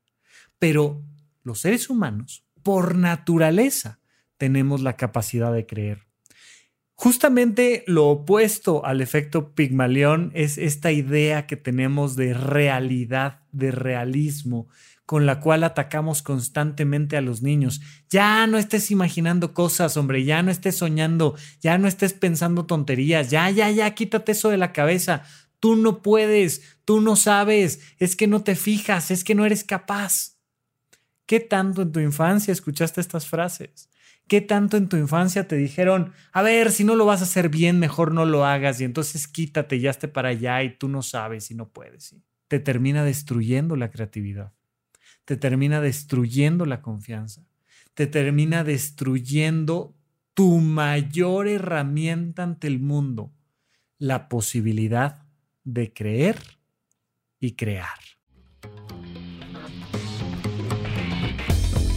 Pero 0.59 1.03
los 1.43 1.59
seres 1.59 1.89
humanos 1.89 2.45
por 2.63 2.95
naturaleza 2.95 3.99
tenemos 4.37 4.81
la 4.81 4.97
capacidad 4.97 5.53
de 5.53 5.65
creer. 5.65 6.07
Justamente 6.95 7.83
lo 7.87 8.09
opuesto 8.09 8.85
al 8.85 9.01
efecto 9.01 9.55
Pigmalión 9.55 10.31
es 10.35 10.59
esta 10.59 10.91
idea 10.91 11.47
que 11.47 11.57
tenemos 11.57 12.15
de 12.15 12.35
realidad, 12.35 13.39
de 13.51 13.71
realismo, 13.71 14.67
con 15.07 15.25
la 15.25 15.39
cual 15.39 15.63
atacamos 15.63 16.21
constantemente 16.21 17.17
a 17.17 17.21
los 17.21 17.41
niños. 17.41 17.81
Ya 18.09 18.45
no 18.45 18.57
estés 18.57 18.91
imaginando 18.91 19.53
cosas, 19.53 19.97
hombre, 19.97 20.23
ya 20.23 20.43
no 20.43 20.51
estés 20.51 20.77
soñando, 20.77 21.35
ya 21.59 21.77
no 21.77 21.87
estés 21.87 22.13
pensando 22.13 22.67
tonterías, 22.67 23.29
ya, 23.29 23.49
ya, 23.49 23.71
ya, 23.71 23.93
quítate 23.95 24.33
eso 24.33 24.49
de 24.49 24.57
la 24.57 24.71
cabeza. 24.71 25.23
Tú 25.59 25.75
no 25.75 26.01
puedes, 26.01 26.77
tú 26.85 27.01
no 27.01 27.15
sabes, 27.15 27.81
es 27.97 28.15
que 28.15 28.27
no 28.27 28.43
te 28.43 28.55
fijas, 28.55 29.11
es 29.11 29.23
que 29.23 29.35
no 29.35 29.45
eres 29.45 29.63
capaz. 29.63 30.37
¿Qué 31.25 31.39
tanto 31.39 31.81
en 31.81 31.91
tu 31.91 31.99
infancia 31.99 32.51
escuchaste 32.51 33.01
estas 33.01 33.27
frases? 33.27 33.89
¿Qué 34.27 34.39
tanto 34.39 34.77
en 34.77 34.87
tu 34.87 34.97
infancia 34.97 35.47
te 35.47 35.57
dijeron, 35.57 36.13
a 36.31 36.41
ver, 36.41 36.71
si 36.71 36.83
no 36.83 36.95
lo 36.95 37.05
vas 37.05 37.21
a 37.21 37.25
hacer 37.25 37.49
bien, 37.49 37.79
mejor 37.79 38.13
no 38.13 38.25
lo 38.25 38.45
hagas 38.45 38.79
y 38.79 38.85
entonces 38.85 39.27
quítate, 39.27 39.79
ya 39.79 39.89
esté 39.89 40.07
para 40.07 40.29
allá 40.29 40.63
y 40.63 40.77
tú 40.77 40.87
no 40.87 41.01
sabes 41.01 41.51
y 41.51 41.55
no 41.55 41.69
puedes? 41.69 42.15
Te 42.47 42.59
termina 42.59 43.03
destruyendo 43.03 43.75
la 43.75 43.91
creatividad, 43.91 44.53
te 45.25 45.35
termina 45.35 45.81
destruyendo 45.81 46.65
la 46.65 46.81
confianza, 46.81 47.45
te 47.93 48.07
termina 48.07 48.63
destruyendo 48.63 49.95
tu 50.33 50.59
mayor 50.59 51.47
herramienta 51.47 52.43
ante 52.43 52.67
el 52.67 52.79
mundo, 52.79 53.33
la 53.97 54.29
posibilidad 54.29 55.25
de 55.63 55.91
creer 55.91 56.37
y 57.39 57.55
crear. 57.55 57.99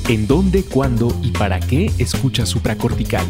¿En 0.06 0.26
dónde, 0.26 0.62
cuándo 0.62 1.18
y 1.22 1.30
para 1.30 1.60
qué 1.60 1.90
escuchas 1.96 2.50
supracortical? 2.50 3.24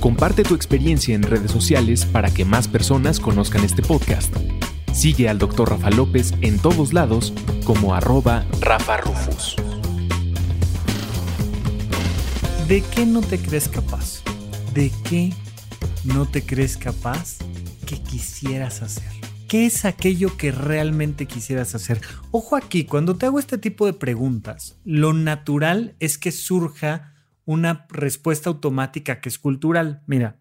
Comparte 0.00 0.42
tu 0.42 0.56
experiencia 0.56 1.14
en 1.14 1.22
redes 1.22 1.52
sociales 1.52 2.04
para 2.04 2.34
que 2.34 2.44
más 2.44 2.66
personas 2.66 3.20
conozcan 3.20 3.62
este 3.62 3.80
podcast. 3.80 4.34
Sigue 4.92 5.28
al 5.28 5.38
Dr. 5.38 5.70
Rafa 5.70 5.90
López 5.90 6.34
en 6.40 6.58
todos 6.58 6.92
lados 6.92 7.32
como 7.64 7.94
arroba 7.94 8.44
Rafa 8.60 8.96
Rufus. 8.96 9.54
¿De 12.66 12.82
qué 12.82 13.06
no 13.06 13.20
te 13.20 13.38
crees 13.38 13.68
capaz? 13.68 14.22
¿De 14.74 14.90
qué 15.08 15.32
no 16.02 16.26
te 16.26 16.42
crees 16.44 16.76
capaz 16.76 17.36
que 17.86 18.02
quisieras 18.02 18.82
hacer? 18.82 19.12
¿Qué 19.48 19.66
es 19.66 19.84
aquello 19.84 20.36
que 20.36 20.50
realmente 20.50 21.26
quisieras 21.26 21.76
hacer? 21.76 22.00
Ojo 22.32 22.56
aquí, 22.56 22.84
cuando 22.84 23.16
te 23.16 23.26
hago 23.26 23.38
este 23.38 23.58
tipo 23.58 23.86
de 23.86 23.92
preguntas, 23.92 24.76
lo 24.84 25.12
natural 25.12 25.94
es 26.00 26.18
que 26.18 26.32
surja 26.32 27.14
una 27.44 27.86
respuesta 27.90 28.50
automática 28.50 29.20
que 29.20 29.28
es 29.28 29.38
cultural. 29.38 30.02
Mira, 30.06 30.40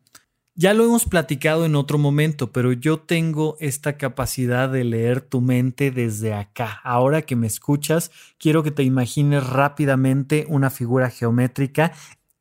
ya 0.56 0.74
lo 0.74 0.86
hemos 0.86 1.06
platicado 1.06 1.66
en 1.66 1.76
otro 1.76 2.00
momento, 2.00 2.52
pero 2.52 2.74
yo 2.74 3.00
tengo 3.00 3.58
esta 3.60 3.98
capacidad 3.98 4.70
de 4.70 4.84
leer 4.84 5.22
tu 5.22 5.40
mente 5.40 5.92
desde 5.92 6.34
acá. 6.34 6.80
Ahora 6.84 7.22
que 7.22 7.36
me 7.36 7.46
escuchas, 7.46 8.10
quiero 8.40 8.64
que 8.64 8.72
te 8.72 8.82
imagines 8.82 9.46
rápidamente 9.46 10.46
una 10.50 10.72
figura 10.72 11.12
geométrica 11.12 11.92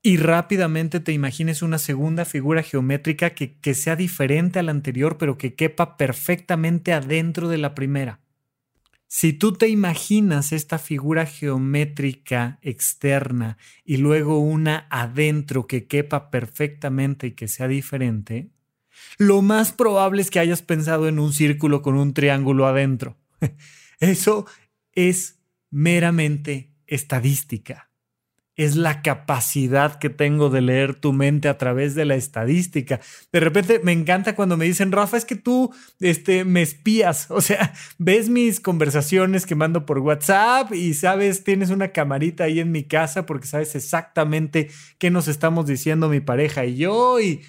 y 0.07 0.19
rápidamente 0.19 1.01
te 1.01 1.13
imagines 1.13 1.63
una 1.63 1.79
segunda 1.79 2.27
figura 2.27 2.63
geométrica 2.63 3.31
que, 3.31 3.59
que, 3.59 3.73
sea 3.73 3.97
diferente 3.97 4.59
a 4.59 4.63
la 4.63 4.71
anterior, 4.71 5.17
pero 5.17 5.39
que 5.39 5.55
quepa 5.55 5.97
perfectamente 5.97 6.93
adentro 6.93 7.49
de 7.49 7.57
la 7.57 7.75
primera. 7.75 8.21
Si 9.07 9.33
tú 9.33 9.55
te 9.55 9.69
imaginas 9.69 10.53
esta 10.53 10.79
figura 10.79 11.25
geométrica 11.25 12.59
externa 12.61 13.57
y 13.83 13.97
luego 13.97 14.41
una 14.41 14.87
adentro 14.91 15.67
que 15.67 15.87
quepa 15.87 16.31
perfectamente 16.31 17.29
y 17.29 17.33
que 17.33 17.49
sea 17.49 17.67
diferente, 17.67 18.51
lo 19.17 19.41
más 19.41 19.73
probable 19.73 20.21
es 20.21 20.31
que 20.31 20.39
hayas 20.39 20.61
pensado 20.61 21.09
en 21.09 21.19
un 21.19 21.33
círculo 21.33 21.81
con 21.81 21.95
un 21.97 22.13
triángulo 22.13 22.67
adentro. 22.67 23.17
Eso 24.01 24.45
es 24.93 25.41
meramente 25.71 26.75
estadística 26.87 27.94
es 28.57 28.77
la 28.77 29.03
capacidad 29.03 29.99
que 29.99 30.11
tengo 30.11 30.49
de 30.49 30.61
leer 30.61 30.95
tu 30.95 31.13
mente 31.13 31.49
a 31.49 31.59
través 31.59 31.95
de 31.95 32.05
la 32.05 32.15
estadística. 32.15 33.01
De 33.33 33.41
repente 33.41 33.81
me 33.83 33.93
encanta 33.93 34.37
cuando 34.37 34.57
me 34.57 34.65
dicen, 34.65 34.93
Rafa, 34.93 35.17
es 35.17 35.25
que 35.25 35.35
tú 35.35 35.75
este, 36.01 36.45
me 36.45 36.63
espías, 36.63 37.27
o 37.31 37.41
sea, 37.41 37.73
ves 37.99 38.29
mis 38.29 38.61
conversaciones 38.61 39.47
que 39.47 39.55
mando 39.55 39.87
por 39.87 39.99
WhatsApp 39.99 40.73
y 40.73 40.95
sabes, 40.95 41.45
tienes 41.45 41.71
una 41.71 41.89
camarita 41.89 42.45
ahí 42.45 42.61
en 42.61 42.73
mi 42.73 42.85
casa 42.85 43.27
porque 43.27 43.47
sabes 43.47 43.75
exactamente 43.75 44.71
qué 44.99 45.11
nos 45.11 45.29
estamos 45.29 45.67
diciendo 45.67 46.09
mi 46.09 46.21
pareja 46.21 46.65
y 46.65 46.77
yo 46.77 47.21
y 47.21 47.43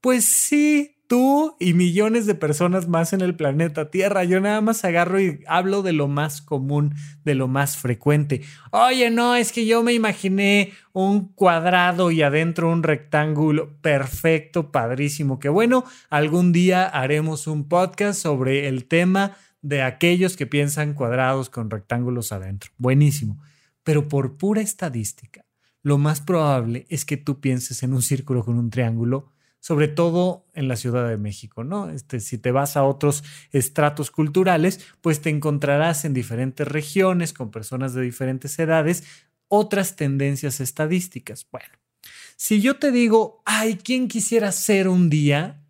pues 0.00 0.24
sí, 0.24 0.97
tú 1.08 1.56
y 1.58 1.72
millones 1.72 2.26
de 2.26 2.34
personas 2.34 2.86
más 2.86 3.12
en 3.12 3.22
el 3.22 3.34
planeta 3.34 3.90
Tierra. 3.90 4.24
Yo 4.24 4.40
nada 4.40 4.60
más 4.60 4.84
agarro 4.84 5.20
y 5.20 5.40
hablo 5.48 5.82
de 5.82 5.94
lo 5.94 6.06
más 6.06 6.42
común, 6.42 6.94
de 7.24 7.34
lo 7.34 7.48
más 7.48 7.78
frecuente. 7.78 8.42
Oye, 8.70 9.10
no, 9.10 9.34
es 9.34 9.50
que 9.50 9.66
yo 9.66 9.82
me 9.82 9.94
imaginé 9.94 10.74
un 10.92 11.32
cuadrado 11.32 12.10
y 12.10 12.22
adentro 12.22 12.70
un 12.70 12.82
rectángulo. 12.82 13.72
Perfecto, 13.80 14.70
padrísimo. 14.70 15.40
Que 15.40 15.48
bueno, 15.48 15.84
algún 16.10 16.52
día 16.52 16.86
haremos 16.86 17.46
un 17.46 17.68
podcast 17.68 18.20
sobre 18.20 18.68
el 18.68 18.84
tema 18.84 19.36
de 19.62 19.82
aquellos 19.82 20.36
que 20.36 20.46
piensan 20.46 20.92
cuadrados 20.92 21.48
con 21.48 21.70
rectángulos 21.70 22.32
adentro. 22.32 22.70
Buenísimo. 22.76 23.42
Pero 23.82 24.08
por 24.08 24.36
pura 24.36 24.60
estadística, 24.60 25.46
lo 25.82 25.96
más 25.96 26.20
probable 26.20 26.86
es 26.90 27.06
que 27.06 27.16
tú 27.16 27.40
pienses 27.40 27.82
en 27.82 27.94
un 27.94 28.02
círculo 28.02 28.44
con 28.44 28.58
un 28.58 28.68
triángulo 28.68 29.32
sobre 29.60 29.88
todo 29.88 30.46
en 30.54 30.68
la 30.68 30.76
Ciudad 30.76 31.08
de 31.08 31.16
México, 31.16 31.64
¿no? 31.64 31.90
Este, 31.90 32.20
si 32.20 32.38
te 32.38 32.52
vas 32.52 32.76
a 32.76 32.84
otros 32.84 33.24
estratos 33.50 34.10
culturales, 34.10 34.80
pues 35.00 35.20
te 35.20 35.30
encontrarás 35.30 36.04
en 36.04 36.14
diferentes 36.14 36.66
regiones, 36.66 37.32
con 37.32 37.50
personas 37.50 37.94
de 37.94 38.02
diferentes 38.02 38.58
edades, 38.58 39.04
otras 39.48 39.96
tendencias 39.96 40.60
estadísticas. 40.60 41.46
Bueno, 41.50 41.78
si 42.36 42.60
yo 42.60 42.76
te 42.76 42.92
digo, 42.92 43.42
ay, 43.44 43.78
¿quién 43.82 44.08
quisiera 44.08 44.52
ser 44.52 44.88
un 44.88 45.10
día? 45.10 45.64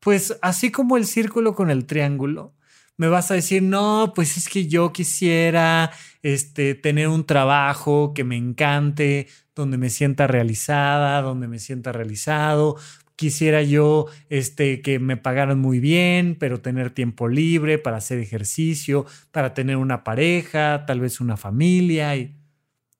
Pues 0.00 0.36
así 0.42 0.70
como 0.70 0.96
el 0.96 1.06
círculo 1.06 1.54
con 1.54 1.70
el 1.70 1.86
triángulo, 1.86 2.54
me 2.96 3.08
vas 3.08 3.30
a 3.30 3.34
decir, 3.34 3.62
no, 3.62 4.12
pues 4.14 4.36
es 4.36 4.48
que 4.48 4.68
yo 4.68 4.92
quisiera 4.92 5.90
este, 6.22 6.74
tener 6.74 7.08
un 7.08 7.24
trabajo 7.24 8.12
que 8.14 8.24
me 8.24 8.36
encante, 8.36 9.26
donde 9.54 9.78
me 9.78 9.90
sienta 9.90 10.26
realizada, 10.26 11.22
donde 11.22 11.48
me 11.48 11.58
sienta 11.58 11.92
realizado. 11.92 12.76
Quisiera 13.16 13.62
yo 13.62 14.06
este, 14.28 14.82
que 14.82 14.98
me 14.98 15.16
pagaran 15.16 15.60
muy 15.60 15.78
bien, 15.78 16.36
pero 16.38 16.60
tener 16.60 16.90
tiempo 16.90 17.28
libre 17.28 17.78
para 17.78 17.98
hacer 17.98 18.18
ejercicio, 18.18 19.06
para 19.30 19.54
tener 19.54 19.76
una 19.76 20.02
pareja, 20.02 20.84
tal 20.86 21.00
vez 21.00 21.20
una 21.20 21.36
familia. 21.36 22.16
Y... 22.16 22.36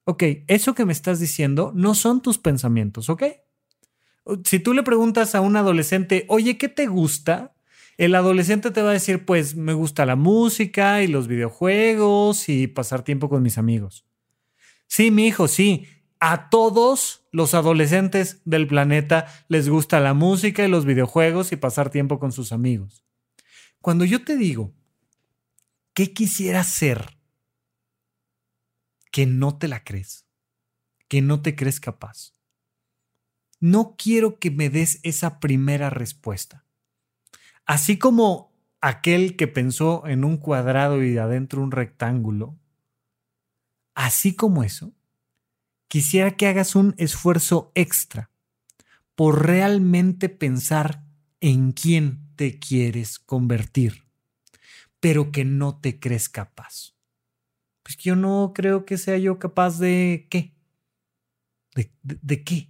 Ok, 0.05 0.23
eso 0.47 0.73
que 0.73 0.85
me 0.85 0.93
estás 0.93 1.19
diciendo 1.19 1.73
no 1.75 1.95
son 1.95 2.21
tus 2.21 2.37
pensamientos, 2.37 3.09
¿ok? 3.09 3.23
Si 4.45 4.59
tú 4.59 4.73
le 4.73 4.83
preguntas 4.83 5.35
a 5.35 5.41
un 5.41 5.57
adolescente, 5.57 6.25
oye, 6.29 6.57
¿qué 6.57 6.69
te 6.69 6.87
gusta? 6.87 7.53
El 7.97 8.15
adolescente 8.15 8.71
te 8.71 8.81
va 8.81 8.89
a 8.89 8.93
decir, 8.93 9.25
pues 9.25 9.55
me 9.55 9.73
gusta 9.73 10.05
la 10.05 10.15
música 10.15 11.03
y 11.03 11.07
los 11.07 11.27
videojuegos 11.27 12.49
y 12.49 12.67
pasar 12.67 13.03
tiempo 13.03 13.29
con 13.29 13.43
mis 13.43 13.57
amigos. 13.57 14.05
Sí, 14.87 15.11
mi 15.11 15.27
hijo, 15.27 15.47
sí, 15.47 15.87
a 16.19 16.49
todos 16.49 17.25
los 17.31 17.53
adolescentes 17.53 18.41
del 18.45 18.67
planeta 18.67 19.27
les 19.47 19.69
gusta 19.69 19.99
la 19.99 20.13
música 20.13 20.65
y 20.65 20.69
los 20.69 20.85
videojuegos 20.85 21.51
y 21.51 21.57
pasar 21.57 21.89
tiempo 21.89 22.19
con 22.19 22.31
sus 22.31 22.51
amigos. 22.51 23.05
Cuando 23.81 24.05
yo 24.05 24.23
te 24.23 24.35
digo, 24.35 24.73
¿qué 25.93 26.13
quisieras 26.13 26.67
ser? 26.67 27.19
Que 29.11 29.25
no 29.25 29.57
te 29.57 29.67
la 29.67 29.83
crees, 29.83 30.25
que 31.07 31.21
no 31.21 31.41
te 31.41 31.55
crees 31.55 31.79
capaz. 31.79 32.33
No 33.59 33.95
quiero 33.95 34.39
que 34.39 34.49
me 34.49 34.69
des 34.69 34.99
esa 35.03 35.39
primera 35.39 35.89
respuesta. 35.89 36.65
Así 37.65 37.99
como 37.99 38.51
aquel 38.81 39.35
que 39.35 39.47
pensó 39.47 40.07
en 40.07 40.23
un 40.23 40.37
cuadrado 40.37 41.03
y 41.03 41.17
adentro 41.17 41.61
un 41.61 41.71
rectángulo, 41.71 42.57
así 43.93 44.35
como 44.35 44.63
eso, 44.63 44.94
quisiera 45.87 46.31
que 46.31 46.47
hagas 46.47 46.75
un 46.75 46.95
esfuerzo 46.97 47.71
extra 47.75 48.31
por 49.15 49.45
realmente 49.45 50.29
pensar 50.29 51.03
en 51.39 51.71
quién 51.71 52.27
te 52.35 52.59
quieres 52.59 53.19
convertir, 53.19 54.03
pero 54.99 55.31
que 55.31 55.45
no 55.45 55.79
te 55.79 55.99
crees 55.99 56.29
capaz. 56.29 56.95
Pues 57.83 57.97
yo 57.97 58.15
no 58.15 58.51
creo 58.53 58.85
que 58.85 58.97
sea 58.97 59.17
yo 59.17 59.39
capaz 59.39 59.79
de 59.79 60.27
qué. 60.29 60.53
¿De, 61.75 61.91
de 62.01 62.43
qué? 62.43 62.69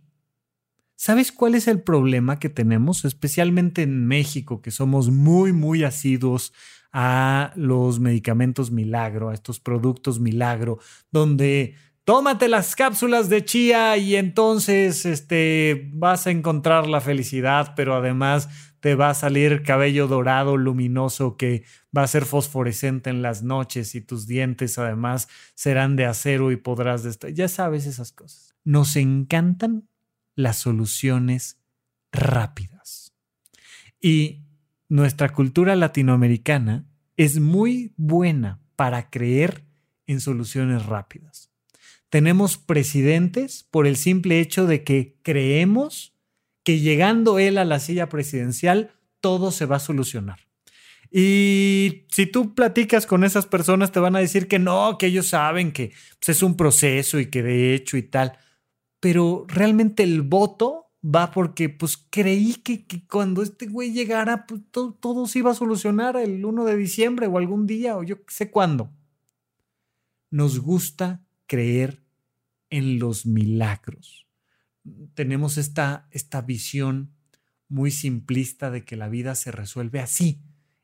¿Sabes 0.96 1.32
cuál 1.32 1.56
es 1.56 1.68
el 1.68 1.82
problema 1.82 2.40
que 2.40 2.50
tenemos, 2.50 3.06
especialmente 3.06 3.84
en 3.84 4.08
México, 4.08 4.62
que 4.62 4.72
somos 4.72 5.10
muy, 5.10 5.54
muy 5.54 5.84
asiduos 5.84 6.54
a 6.92 7.52
los 7.56 8.00
medicamentos 8.00 8.72
milagro, 8.72 9.30
a 9.30 9.34
estos 9.34 9.60
productos 9.60 10.20
milagro, 10.20 10.80
donde 11.12 11.76
tómate 12.06 12.48
las 12.48 12.76
cápsulas 12.76 13.30
de 13.30 13.44
chía 13.44 13.98
y 13.98 14.16
entonces 14.16 15.06
este, 15.06 15.90
vas 15.92 16.28
a 16.28 16.32
encontrar 16.32 16.88
la 16.88 17.02
felicidad, 17.02 17.74
pero 17.76 17.96
además 17.96 18.48
te 18.80 18.94
va 18.94 19.10
a 19.10 19.16
salir 19.16 19.64
cabello 19.64 20.08
dorado, 20.08 20.56
luminoso, 20.56 21.36
que 21.36 21.64
va 21.96 22.04
a 22.04 22.08
ser 22.08 22.26
fosforescente 22.26 23.10
en 23.10 23.24
las 23.24 23.42
noches 23.42 23.96
y 23.96 24.02
tus 24.02 24.28
dientes 24.28 24.78
además 24.78 25.28
serán 25.56 25.96
de 25.96 26.06
acero 26.06 26.52
y 26.52 26.58
podrás... 26.58 27.04
Ya 27.34 27.48
sabes 27.48 27.88
esas 27.88 28.12
cosas. 28.12 28.56
Nos 28.64 28.96
encantan 28.96 29.90
las 30.36 30.58
soluciones 30.58 31.60
rápidas. 32.12 33.16
Y 34.00 34.44
nuestra 34.90 35.34
cultura 35.34 35.76
latinoamericana 35.76 36.86
es 37.18 37.40
muy 37.40 37.96
buena 37.98 38.62
para 38.76 39.10
creer 39.10 39.66
en 40.06 40.22
soluciones 40.22 40.86
rápidas 40.86 41.55
tenemos 42.16 42.58
presidentes 42.58 43.68
por 43.70 43.86
el 43.86 43.98
simple 43.98 44.40
hecho 44.40 44.68
de 44.68 44.86
que 44.86 45.18
creemos 45.22 46.16
que 46.64 46.80
llegando 46.80 47.40
él 47.40 47.58
a 47.58 47.66
la 47.66 47.82
silla 47.82 48.08
presidencial, 48.08 48.94
todo 49.20 49.52
se 49.52 49.66
va 49.66 49.76
a 49.76 49.80
solucionar. 49.80 50.40
Y 51.12 52.06
si 52.10 52.26
tú 52.26 52.56
platicas 52.56 53.06
con 53.06 53.26
esas 53.26 53.46
personas, 53.48 53.92
te 53.92 54.00
van 54.00 54.16
a 54.16 54.20
decir 54.20 54.48
que 54.48 54.60
no, 54.60 54.98
que 54.98 55.08
ellos 55.08 55.28
saben 55.28 55.74
que 55.74 55.92
pues, 56.22 56.38
es 56.38 56.42
un 56.42 56.56
proceso 56.56 57.20
y 57.20 57.26
que 57.26 57.44
de 57.44 57.76
hecho 57.76 57.98
y 57.98 58.04
tal. 58.04 58.38
Pero 59.02 59.46
realmente 59.50 60.04
el 60.04 60.22
voto 60.22 60.94
va 61.04 61.32
porque 61.32 61.68
pues 61.68 61.98
creí 61.98 62.54
que, 62.54 62.86
cuando 63.10 63.44
este 63.44 63.68
güey 63.68 63.92
llegara, 63.92 64.46
pues, 64.48 64.62
todo, 64.72 64.94
todo, 64.94 65.28
se 65.28 65.40
iba 65.40 65.52
a 65.52 65.54
solucionar 65.54 66.16
el 66.16 66.46
1 66.46 66.64
de 66.64 66.78
diciembre 66.78 67.28
o 67.28 67.38
algún 67.38 67.68
día 67.68 67.98
o 67.98 68.04
yo 68.04 68.20
sé 68.30 68.52
cuándo. 68.52 68.90
Nos 70.32 70.62
gusta 70.62 71.22
creer 71.46 72.05
en 72.70 73.00
los 73.00 73.26
milagros. 73.26 74.28
Tenemos 75.14 75.58
esta, 75.58 76.08
esta 76.12 76.42
visión 76.42 77.16
muy 77.68 77.92
simplista 77.92 78.72
de 78.72 78.86
que 78.86 78.96
la 78.96 79.10
vida 79.10 79.36
se 79.36 79.52
resuelve 79.52 80.00
así, 80.00 80.42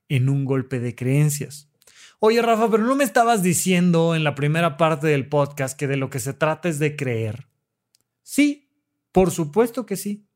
en 0.10 0.30
un 0.30 0.46
golpe 0.46 0.80
de 0.80 0.96
creencias. 0.96 1.70
Oye, 2.20 2.42
Rafa, 2.42 2.70
pero 2.70 2.84
no 2.84 2.96
me 2.96 3.04
estabas 3.04 3.42
diciendo 3.42 4.14
en 4.14 4.24
la 4.24 4.36
primera 4.36 4.78
parte 4.78 5.08
del 5.08 5.28
podcast 5.28 5.78
que 5.78 5.88
de 5.88 5.98
lo 5.98 6.10
que 6.10 6.20
se 6.20 6.34
trata 6.34 6.70
es 6.70 6.80
de 6.80 6.96
creer. 6.96 7.48
Sí, 8.22 8.70
por 9.12 9.32
supuesto 9.32 9.86
que 9.86 9.96
sí. 9.96 10.28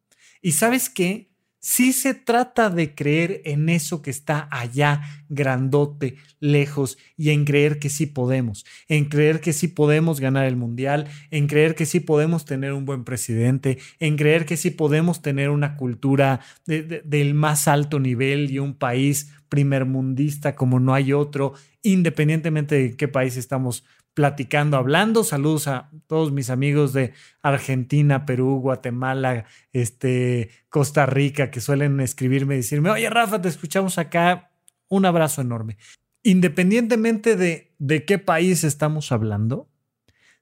¿Y 0.41 0.53
sabes 0.53 0.89
qué? 0.89 1.34
Sí 1.67 1.93
se 1.93 2.13
trata 2.13 2.69
de 2.69 2.93
creer 2.93 3.41
en 3.43 3.69
eso 3.69 4.03
que 4.03 4.11
está 4.11 4.47
allá, 4.51 5.01
grandote, 5.29 6.17
lejos, 6.39 6.99
y 7.17 7.31
en 7.31 7.43
creer 7.43 7.79
que 7.79 7.89
sí 7.89 8.05
podemos, 8.05 8.67
en 8.87 9.05
creer 9.05 9.41
que 9.41 9.51
sí 9.51 9.67
podemos 9.67 10.19
ganar 10.19 10.45
el 10.45 10.57
mundial, 10.57 11.07
en 11.31 11.47
creer 11.47 11.73
que 11.73 11.87
sí 11.87 12.01
podemos 12.01 12.45
tener 12.45 12.71
un 12.71 12.85
buen 12.85 13.03
presidente, 13.03 13.79
en 13.99 14.15
creer 14.15 14.45
que 14.45 14.57
sí 14.57 14.69
podemos 14.69 15.23
tener 15.23 15.49
una 15.49 15.75
cultura 15.75 16.39
del 16.67 17.33
más 17.33 17.67
alto 17.67 17.99
nivel 17.99 18.51
y 18.51 18.59
un 18.59 18.75
país 18.75 19.31
primermundista 19.49 20.53
como 20.55 20.79
no 20.79 20.93
hay 20.93 21.13
otro, 21.13 21.53
independientemente 21.81 22.75
de 22.75 22.95
qué 22.95 23.07
país 23.07 23.37
estamos 23.37 23.83
platicando, 24.15 24.77
hablando. 24.77 25.23
Saludos 25.23 25.67
a 25.67 25.91
todos 26.07 26.31
mis 26.31 26.49
amigos 26.49 26.93
de 26.93 27.13
Argentina, 27.43 28.25
Perú, 28.25 28.59
Guatemala, 28.61 29.45
este, 29.73 30.49
Costa 30.69 31.05
Rica, 31.05 31.51
que 31.51 31.61
suelen 31.61 31.99
escribirme 31.99 32.55
y 32.55 32.57
decirme, 32.57 32.89
oye 32.89 33.09
Rafa, 33.09 33.41
te 33.41 33.49
escuchamos 33.49 33.99
acá. 33.99 34.51
Un 34.87 35.05
abrazo 35.05 35.41
enorme. 35.41 35.77
Independientemente 36.23 37.35
de, 37.35 37.75
de 37.77 38.05
qué 38.05 38.17
país 38.17 38.63
estamos 38.63 39.11
hablando, 39.11 39.69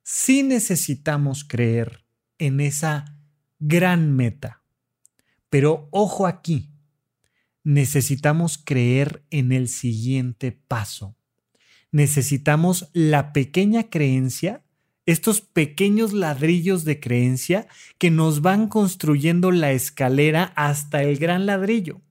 sí 0.04 0.44
necesitamos 0.44 1.44
creer 1.44 2.06
en 2.38 2.62
esa 2.62 3.18
gran 3.60 4.16
meta. 4.16 4.62
Pero 5.50 5.88
ojo 5.92 6.28
aquí, 6.28 6.72
necesitamos 7.64 8.58
creer 8.64 9.26
en 9.30 9.52
el 9.52 9.68
siguiente 9.68 10.52
paso 10.52 11.18
necesitamos 11.94 12.90
la 12.92 13.32
pequeña 13.32 13.90
creencia, 13.90 14.64
estos 15.06 15.40
pequeños 15.40 16.12
ladrillos 16.12 16.84
de 16.84 17.00
creencia 17.00 17.68
que 17.98 18.12
nos 18.12 18.42
van 18.42 18.68
construyendo 18.68 19.52
la 19.52 19.72
escalera 19.72 20.52
hasta 20.56 21.04
el 21.04 21.18
gran 21.18 21.46
ladrillo. 21.46 22.02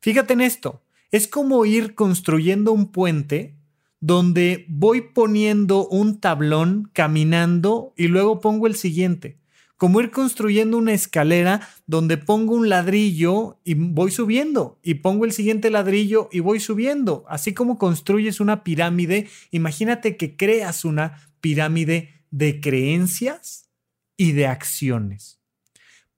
Fíjate 0.00 0.34
en 0.34 0.42
esto, 0.42 0.82
es 1.10 1.28
como 1.28 1.64
ir 1.64 1.94
construyendo 1.94 2.72
un 2.72 2.92
puente 2.92 3.54
donde 4.00 4.66
voy 4.68 5.02
poniendo 5.14 5.86
un 5.86 6.18
tablón 6.18 6.90
caminando 6.92 7.94
y 7.96 8.08
luego 8.08 8.40
pongo 8.40 8.66
el 8.66 8.74
siguiente 8.74 9.41
como 9.82 10.00
ir 10.00 10.12
construyendo 10.12 10.78
una 10.78 10.92
escalera 10.92 11.68
donde 11.88 12.16
pongo 12.16 12.54
un 12.54 12.68
ladrillo 12.68 13.58
y 13.64 13.74
voy 13.74 14.12
subiendo, 14.12 14.78
y 14.80 14.94
pongo 14.94 15.24
el 15.24 15.32
siguiente 15.32 15.70
ladrillo 15.70 16.28
y 16.30 16.38
voy 16.38 16.60
subiendo. 16.60 17.24
Así 17.28 17.52
como 17.52 17.78
construyes 17.78 18.38
una 18.38 18.62
pirámide, 18.62 19.28
imagínate 19.50 20.16
que 20.16 20.36
creas 20.36 20.84
una 20.84 21.34
pirámide 21.40 22.24
de 22.30 22.60
creencias 22.60 23.70
y 24.16 24.30
de 24.30 24.46
acciones. 24.46 25.40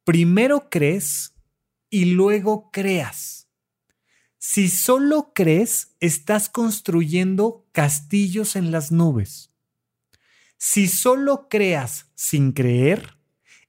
Primero 0.05 0.69
crees 0.69 1.33
y 1.89 2.05
luego 2.05 2.71
creas. 2.71 3.49
Si 4.37 4.69
solo 4.69 5.33
crees, 5.35 5.97
estás 6.01 6.51
construyendo 6.51 7.67
castillos 7.73 8.57
en 8.57 8.71
las 8.71 8.93
nubes. 8.93 9.55
Si 10.59 10.87
solo 10.87 11.49
creas 11.49 12.11
sin 12.15 12.53
creer, 12.53 13.24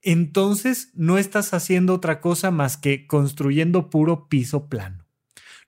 entonces 0.05 0.91
no 0.93 1.17
estás 1.17 1.53
haciendo 1.53 1.95
otra 1.95 2.21
cosa 2.21 2.51
más 2.51 2.77
que 2.77 3.07
construyendo 3.07 3.89
puro 3.89 4.29
piso 4.29 4.69
plano. 4.69 5.03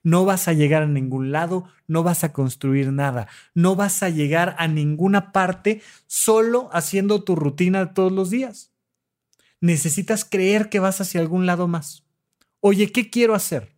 No 0.04 0.24
vas 0.24 0.48
a 0.48 0.54
llegar 0.54 0.84
a 0.84 0.88
ningún 0.88 1.32
lado, 1.32 1.66
no 1.88 2.04
vas 2.04 2.24
a 2.24 2.32
construir 2.32 2.94
nada, 2.94 3.28
no 3.56 3.76
vas 3.76 4.04
a 4.04 4.10
llegar 4.10 4.56
a 4.60 4.68
ninguna 4.68 5.32
parte 5.32 5.82
solo 6.06 6.70
haciendo 6.72 7.24
tu 7.24 7.36
rutina 7.36 7.94
todos 7.94 8.12
los 8.12 8.30
días. 8.30 8.72
Necesitas 9.60 10.24
creer 10.24 10.70
que 10.70 10.80
vas 10.80 11.02
hacia 11.02 11.20
algún 11.20 11.48
lado 11.48 11.68
más. 11.68 12.04
Oye, 12.60 12.92
¿qué 12.92 13.10
quiero 13.10 13.34
hacer? 13.34 13.76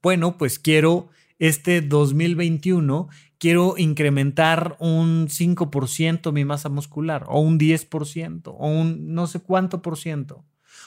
Bueno, 0.00 0.38
pues 0.38 0.60
quiero 0.60 1.10
este 1.38 1.80
2021 1.80 3.08
quiero 3.38 3.74
incrementar 3.76 4.76
un 4.78 5.28
5% 5.28 6.32
mi 6.32 6.44
masa 6.44 6.68
muscular 6.68 7.24
o 7.28 7.40
un 7.40 7.58
10% 7.58 8.54
o 8.56 8.68
un 8.68 9.14
no 9.14 9.26
sé 9.26 9.40
cuánto 9.40 9.82
por 9.82 9.98
ciento. 9.98 10.44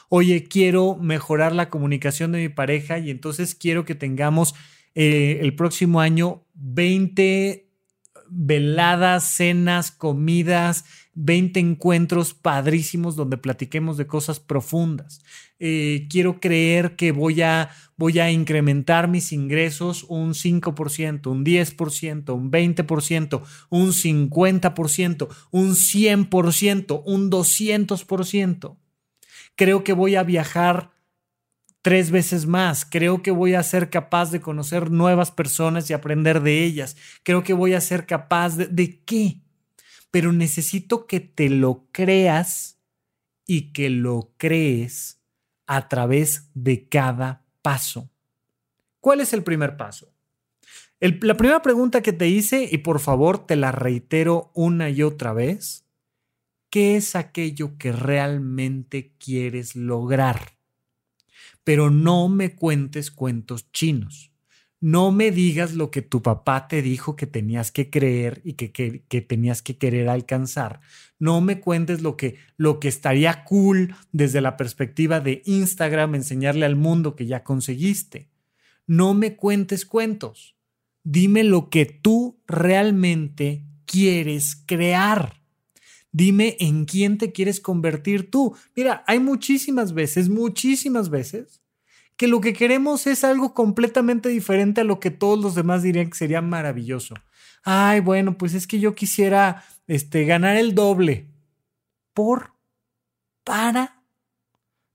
Oye, 0.09 0.43
quiero 0.43 0.95
mejorar 0.95 1.53
la 1.53 1.69
comunicación 1.69 2.31
de 2.31 2.39
mi 2.39 2.49
pareja 2.49 2.97
y 2.99 3.09
entonces 3.09 3.55
quiero 3.55 3.85
que 3.85 3.95
tengamos 3.95 4.55
eh, 4.93 5.39
el 5.41 5.55
próximo 5.55 5.99
año 5.99 6.45
20 6.53 7.69
veladas, 8.29 9.31
cenas, 9.31 9.91
comidas, 9.91 10.85
20 11.15 11.59
encuentros 11.59 12.33
padrísimos 12.33 13.15
donde 13.15 13.37
platiquemos 13.37 13.97
de 13.97 14.05
cosas 14.05 14.39
profundas. 14.39 15.21
Eh, 15.59 16.07
quiero 16.09 16.41
creer 16.41 16.97
que 16.97 17.13
voy 17.13 17.41
a, 17.41 17.69
voy 17.95 18.19
a 18.19 18.29
incrementar 18.29 19.07
mis 19.07 19.31
ingresos 19.31 20.05
un 20.09 20.33
5%, 20.33 21.27
un 21.27 21.45
10%, 21.45 22.35
un 22.35 22.51
20%, 22.51 23.41
un 23.69 23.87
50%, 23.87 25.27
un 25.51 25.69
100%, 25.71 27.01
un 27.05 27.31
200%. 27.31 28.77
Creo 29.55 29.83
que 29.85 29.93
voy 29.93 30.15
a 30.15 30.23
viajar 30.23 30.91
tres 31.81 32.11
veces 32.11 32.45
más. 32.45 32.83
Creo 32.83 33.21
que 33.21 33.31
voy 33.31 33.53
a 33.53 33.63
ser 33.63 33.89
capaz 33.89 34.31
de 34.31 34.41
conocer 34.41 34.91
nuevas 34.91 35.31
personas 35.31 35.89
y 35.89 35.93
aprender 35.93 36.41
de 36.41 36.63
ellas. 36.63 36.97
Creo 37.23 37.43
que 37.43 37.53
voy 37.53 37.73
a 37.73 37.79
ser 37.79 38.05
capaz 38.05 38.57
de... 38.57 38.67
¿De 38.67 39.01
qué? 39.05 39.44
Pero 40.11 40.31
necesito 40.31 41.07
que 41.07 41.19
te 41.19 41.49
lo 41.49 41.87
creas 41.91 42.79
y 43.45 43.73
que 43.73 43.89
lo 43.89 44.33
crees 44.37 45.21
a 45.67 45.87
través 45.87 46.49
de 46.53 46.87
cada 46.87 47.45
paso. 47.61 48.09
¿Cuál 48.99 49.21
es 49.21 49.33
el 49.33 49.43
primer 49.43 49.77
paso? 49.77 50.11
la 50.99 51.37
primera 51.37 51.61
pregunta 51.61 52.01
que 52.01 52.13
te 52.13 52.27
hice, 52.27 52.67
y 52.71 52.79
por 52.79 52.99
favor 52.99 53.45
te 53.45 53.55
la 53.55 53.71
reitero 53.71 54.51
una 54.55 54.89
y 54.89 55.03
otra 55.03 55.33
vez, 55.33 55.85
¿qué 56.71 56.95
es 56.95 57.15
aquello 57.15 57.77
que 57.77 57.91
realmente 57.91 59.13
quieres 59.19 59.75
lograr? 59.75 60.57
Pero 61.63 61.91
no 61.91 62.27
me 62.29 62.55
cuentes 62.55 63.11
cuentos 63.11 63.71
chinos 63.71 64.34
no 64.85 65.11
me 65.11 65.31
digas 65.31 65.73
lo 65.73 65.89
que 65.89 66.03
tu 66.03 66.21
papá 66.21 66.67
te 66.67 66.83
dijo 66.83 67.15
que 67.15 67.25
tenías 67.25 67.71
que 67.71 67.89
creer 67.89 68.41
y 68.43 68.53
que, 68.53 68.71
que, 68.71 69.21
tenías 69.21 69.63
que 69.63 69.79
querer 69.79 70.09
alcanzar. 70.09 70.79
No 71.17 71.41
me 71.41 71.59
cuentes 71.59 72.03
lo 72.03 72.15
que, 72.15 72.35
lo 72.55 72.79
que 72.79 72.87
estaría 72.87 73.45
cool 73.45 73.95
desde 74.11 74.41
la 74.41 74.57
perspectiva 74.57 75.21
de 75.21 75.41
Instagram, 75.45 76.13
enseñarle 76.13 76.67
al 76.67 76.75
mundo 76.75 77.15
que 77.15 77.25
ya 77.25 77.43
conseguiste. 77.43 78.29
No 78.85 79.15
me 79.15 79.35
cuentes 79.35 79.87
cuentos. 79.87 80.55
Dime 81.03 81.43
lo 81.43 81.71
que 81.71 81.87
tú 81.87 82.39
realmente 82.45 83.65
quieres 83.87 84.55
crear. 84.67 85.41
Dime 86.11 86.57
en 86.59 86.85
quién 86.85 87.17
te 87.17 87.31
quieres 87.31 87.59
convertir 87.59 88.29
tú. 88.29 88.55
Mira, 88.75 89.03
hay 89.07 89.19
muchísimas 89.19 89.95
veces, 89.95 90.29
muchísimas 90.29 91.09
veces 91.09 91.64
que 92.17 92.27
lo 92.27 92.41
que 92.41 92.53
queremos 92.53 93.07
es 93.07 93.23
algo 93.23 93.53
completamente 93.53 94.29
diferente 94.29 94.81
a 94.81 94.85
lo 94.85 94.99
que 94.99 95.11
todos 95.11 95.39
los 95.39 95.55
demás 95.55 95.83
dirían 95.83 96.09
que 96.09 96.17
sería 96.17 96.41
maravilloso. 96.41 97.15
Ay, 97.63 97.99
bueno, 97.99 98.37
pues 98.37 98.53
es 98.53 98.67
que 98.67 98.79
yo 98.79 98.95
quisiera 98.95 99.63
este, 99.87 100.25
ganar 100.25 100.55
el 100.57 100.75
doble. 100.75 101.27
¿Por? 102.13 102.53
¿Para? 103.43 104.03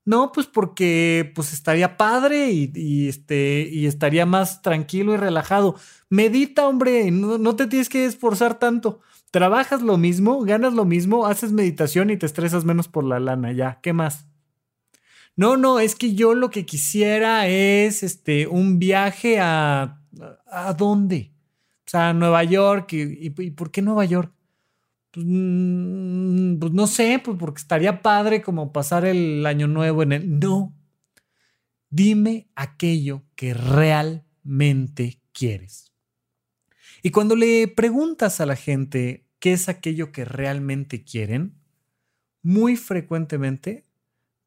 No, 0.03 0.31
pues 0.31 0.47
porque 0.47 1.31
pues 1.35 1.53
estaría 1.53 1.95
padre 1.95 2.49
y, 2.51 3.07
este, 3.07 3.67
y 3.71 3.85
estaría 3.85 4.25
más 4.25 4.61
tranquilo 4.61 5.13
y 5.13 5.17
relajado. 5.17 5.75
Medita, 6.09 6.67
hombre, 6.67 7.11
no, 7.11 7.37
no 7.37 7.55
te 7.55 7.67
tienes 7.67 7.87
que 7.89 8.05
esforzar 8.05 8.57
tanto. 8.57 9.01
Trabajas 9.29 9.81
lo 9.81 9.97
mismo, 9.97 10.41
ganas 10.41 10.73
lo 10.73 10.85
mismo, 10.85 11.27
haces 11.27 11.51
meditación 11.51 12.09
y 12.09 12.17
te 12.17 12.25
estresas 12.25 12.65
menos 12.65 12.87
por 12.87 13.03
la 13.03 13.19
lana, 13.19 13.51
ya. 13.51 13.79
¿Qué 13.81 13.93
más? 13.93 14.30
No, 15.35 15.57
no, 15.57 15.79
es 15.79 15.95
que 15.95 16.13
yo 16.13 16.33
lo 16.33 16.49
que 16.49 16.65
quisiera 16.65 17.47
es 17.47 18.03
este, 18.03 18.47
un 18.47 18.79
viaje 18.79 19.39
a... 19.39 19.97
¿A 20.47 20.73
dónde? 20.73 21.31
O 21.85 21.89
sea, 21.89 22.09
a 22.09 22.13
Nueva 22.13 22.43
York. 22.43 22.93
¿Y, 22.93 23.29
por 23.51 23.71
qué 23.71 23.81
Nueva 23.81 24.05
York? 24.05 24.33
Pues, 25.11 25.25
mm, 25.27 26.59
pues, 26.59 26.73
no 26.73 26.87
sé, 26.87 27.21
pues 27.23 27.37
porque 27.39 27.61
estaría 27.61 28.01
padre 28.01 28.41
como 28.41 28.71
pasar 28.73 29.05
el 29.05 29.45
año 29.45 29.67
nuevo 29.67 30.03
en 30.03 30.11
el... 30.11 30.39
No. 30.39 30.75
Dime 31.89 32.49
aquello 32.55 33.23
que 33.35 33.53
realmente 33.53 35.21
quieres. 35.33 35.91
Y 37.03 37.11
cuando 37.11 37.35
le 37.35 37.67
preguntas 37.67 38.41
a 38.41 38.45
la 38.45 38.55
gente 38.55 39.25
qué 39.39 39.53
es 39.53 39.69
aquello 39.69 40.11
que 40.11 40.23
realmente 40.23 41.03
quieren, 41.03 41.55
muy 42.43 42.75
frecuentemente 42.75 43.85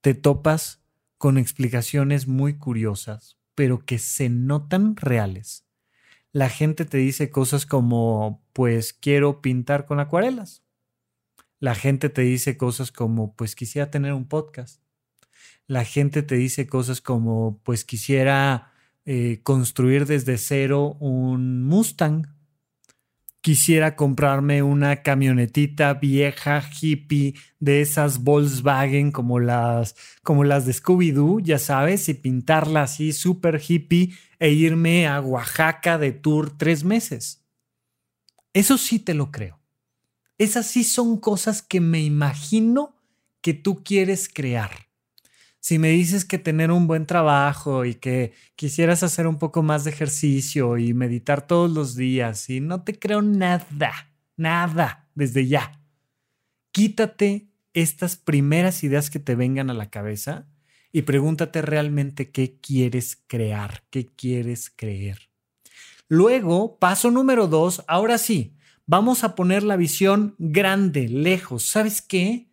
te 0.04 0.12
topas 0.12 0.82
con 1.16 1.38
explicaciones 1.38 2.28
muy 2.28 2.58
curiosas, 2.58 3.38
pero 3.54 3.86
que 3.86 3.98
se 3.98 4.28
notan 4.28 4.96
reales. 4.96 5.64
la 6.30 6.50
gente 6.50 6.84
te 6.84 6.98
dice 6.98 7.30
cosas 7.30 7.64
como, 7.64 8.44
pues 8.52 8.92
quiero 8.92 9.40
pintar 9.40 9.86
con 9.86 10.00
acuarelas. 10.00 10.62
La 11.58 11.74
gente 11.74 12.10
te 12.10 12.20
dice 12.20 12.58
cosas 12.58 12.92
como, 12.92 13.34
pues 13.34 13.56
quisiera 13.56 13.90
tener 13.90 14.12
un 14.12 14.28
podcast. 14.28 14.82
La 15.66 15.86
gente 15.86 16.22
te 16.22 16.34
dice 16.34 16.66
cosas 16.66 17.00
como, 17.00 17.62
pues 17.64 17.86
quisiera 17.86 18.74
eh, 19.06 19.40
construir 19.42 20.04
desde 20.04 20.36
cero 20.36 20.98
un 21.00 21.64
Mustang 21.64 22.26
quisiera 23.44 23.94
comprarme 23.94 24.62
una 24.62 25.02
camionetita 25.02 25.92
vieja 25.92 26.66
hippie 26.80 27.34
de 27.60 27.82
esas 27.82 28.24
Volkswagen 28.24 29.12
como 29.12 29.38
las, 29.38 29.96
como 30.22 30.44
las 30.44 30.64
de 30.64 30.72
Scooby-Doo, 30.72 31.42
ya 31.42 31.58
sabes, 31.58 32.08
y 32.08 32.14
pintarla 32.14 32.84
así 32.84 33.12
súper 33.12 33.60
hippie 33.60 34.14
e 34.38 34.48
irme 34.48 35.06
a 35.06 35.20
Oaxaca 35.20 35.98
de 35.98 36.12
tour 36.12 36.56
tres 36.56 36.84
meses. 36.84 37.44
Eso 38.54 38.78
sí 38.78 38.98
te 38.98 39.12
lo 39.12 39.30
creo. 39.30 39.60
Esas 40.38 40.64
sí 40.64 40.82
son 40.82 41.18
cosas 41.18 41.60
que 41.60 41.82
me 41.82 42.00
imagino 42.00 42.96
que 43.42 43.52
tú 43.52 43.84
quieres 43.84 44.30
crear 44.32 44.70
si 45.64 45.78
me 45.78 45.88
dices 45.88 46.26
que 46.26 46.36
tener 46.36 46.70
un 46.70 46.86
buen 46.86 47.06
trabajo 47.06 47.86
y 47.86 47.94
que 47.94 48.34
quisieras 48.54 49.02
hacer 49.02 49.26
un 49.26 49.38
poco 49.38 49.62
más 49.62 49.84
de 49.84 49.92
ejercicio 49.92 50.76
y 50.76 50.92
meditar 50.92 51.46
todos 51.46 51.70
los 51.70 51.96
días, 51.96 52.50
y 52.50 52.60
no 52.60 52.82
te 52.82 52.98
creo 52.98 53.22
nada, 53.22 54.12
nada 54.36 55.08
desde 55.14 55.46
ya. 55.46 55.80
Quítate 56.70 57.48
estas 57.72 58.16
primeras 58.16 58.84
ideas 58.84 59.08
que 59.08 59.20
te 59.20 59.36
vengan 59.36 59.70
a 59.70 59.72
la 59.72 59.88
cabeza 59.88 60.50
y 60.92 61.00
pregúntate 61.00 61.62
realmente 61.62 62.30
qué 62.30 62.60
quieres 62.60 63.24
crear, 63.26 63.84
qué 63.88 64.08
quieres 64.14 64.68
creer. 64.68 65.30
Luego, 66.08 66.78
paso 66.78 67.10
número 67.10 67.46
dos, 67.46 67.82
ahora 67.88 68.18
sí, 68.18 68.54
vamos 68.84 69.24
a 69.24 69.34
poner 69.34 69.62
la 69.62 69.76
visión 69.76 70.34
grande, 70.36 71.08
lejos. 71.08 71.64
¿Sabes 71.64 72.02
qué? 72.02 72.50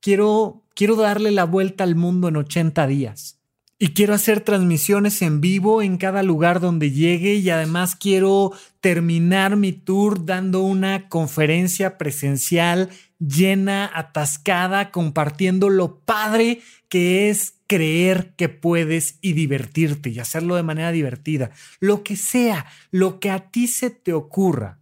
Quiero 0.00 0.66
quiero 0.80 0.96
darle 0.96 1.30
la 1.30 1.44
vuelta 1.44 1.84
al 1.84 1.94
mundo 1.94 2.28
en 2.28 2.36
80 2.36 2.86
días. 2.86 3.38
Y 3.78 3.88
quiero 3.88 4.14
hacer 4.14 4.40
transmisiones 4.40 5.20
en 5.20 5.42
vivo 5.42 5.82
en 5.82 5.98
cada 5.98 6.22
lugar 6.22 6.58
donde 6.58 6.90
llegue 6.90 7.34
y 7.34 7.50
además 7.50 7.96
quiero 7.96 8.52
terminar 8.80 9.56
mi 9.56 9.72
tour 9.72 10.24
dando 10.24 10.62
una 10.62 11.10
conferencia 11.10 11.98
presencial 11.98 12.88
llena, 13.18 13.90
atascada, 13.92 14.90
compartiendo 14.90 15.68
lo 15.68 16.00
padre 16.00 16.62
que 16.88 17.28
es 17.28 17.56
creer 17.66 18.32
que 18.36 18.48
puedes 18.48 19.18
y 19.20 19.34
divertirte 19.34 20.08
y 20.08 20.18
hacerlo 20.18 20.56
de 20.56 20.62
manera 20.62 20.92
divertida. 20.92 21.50
Lo 21.78 22.02
que 22.02 22.16
sea, 22.16 22.64
lo 22.90 23.20
que 23.20 23.28
a 23.28 23.50
ti 23.50 23.66
se 23.66 23.90
te 23.90 24.14
ocurra, 24.14 24.78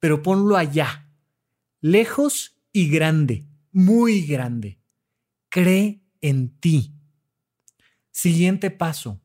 pero 0.00 0.22
ponlo 0.22 0.58
allá, 0.58 1.08
lejos 1.80 2.58
y 2.74 2.90
grande, 2.90 3.46
muy 3.72 4.20
grande 4.26 4.79
cree 5.50 6.00
en 6.20 6.58
ti. 6.58 6.94
Siguiente 8.10 8.70
paso. 8.70 9.20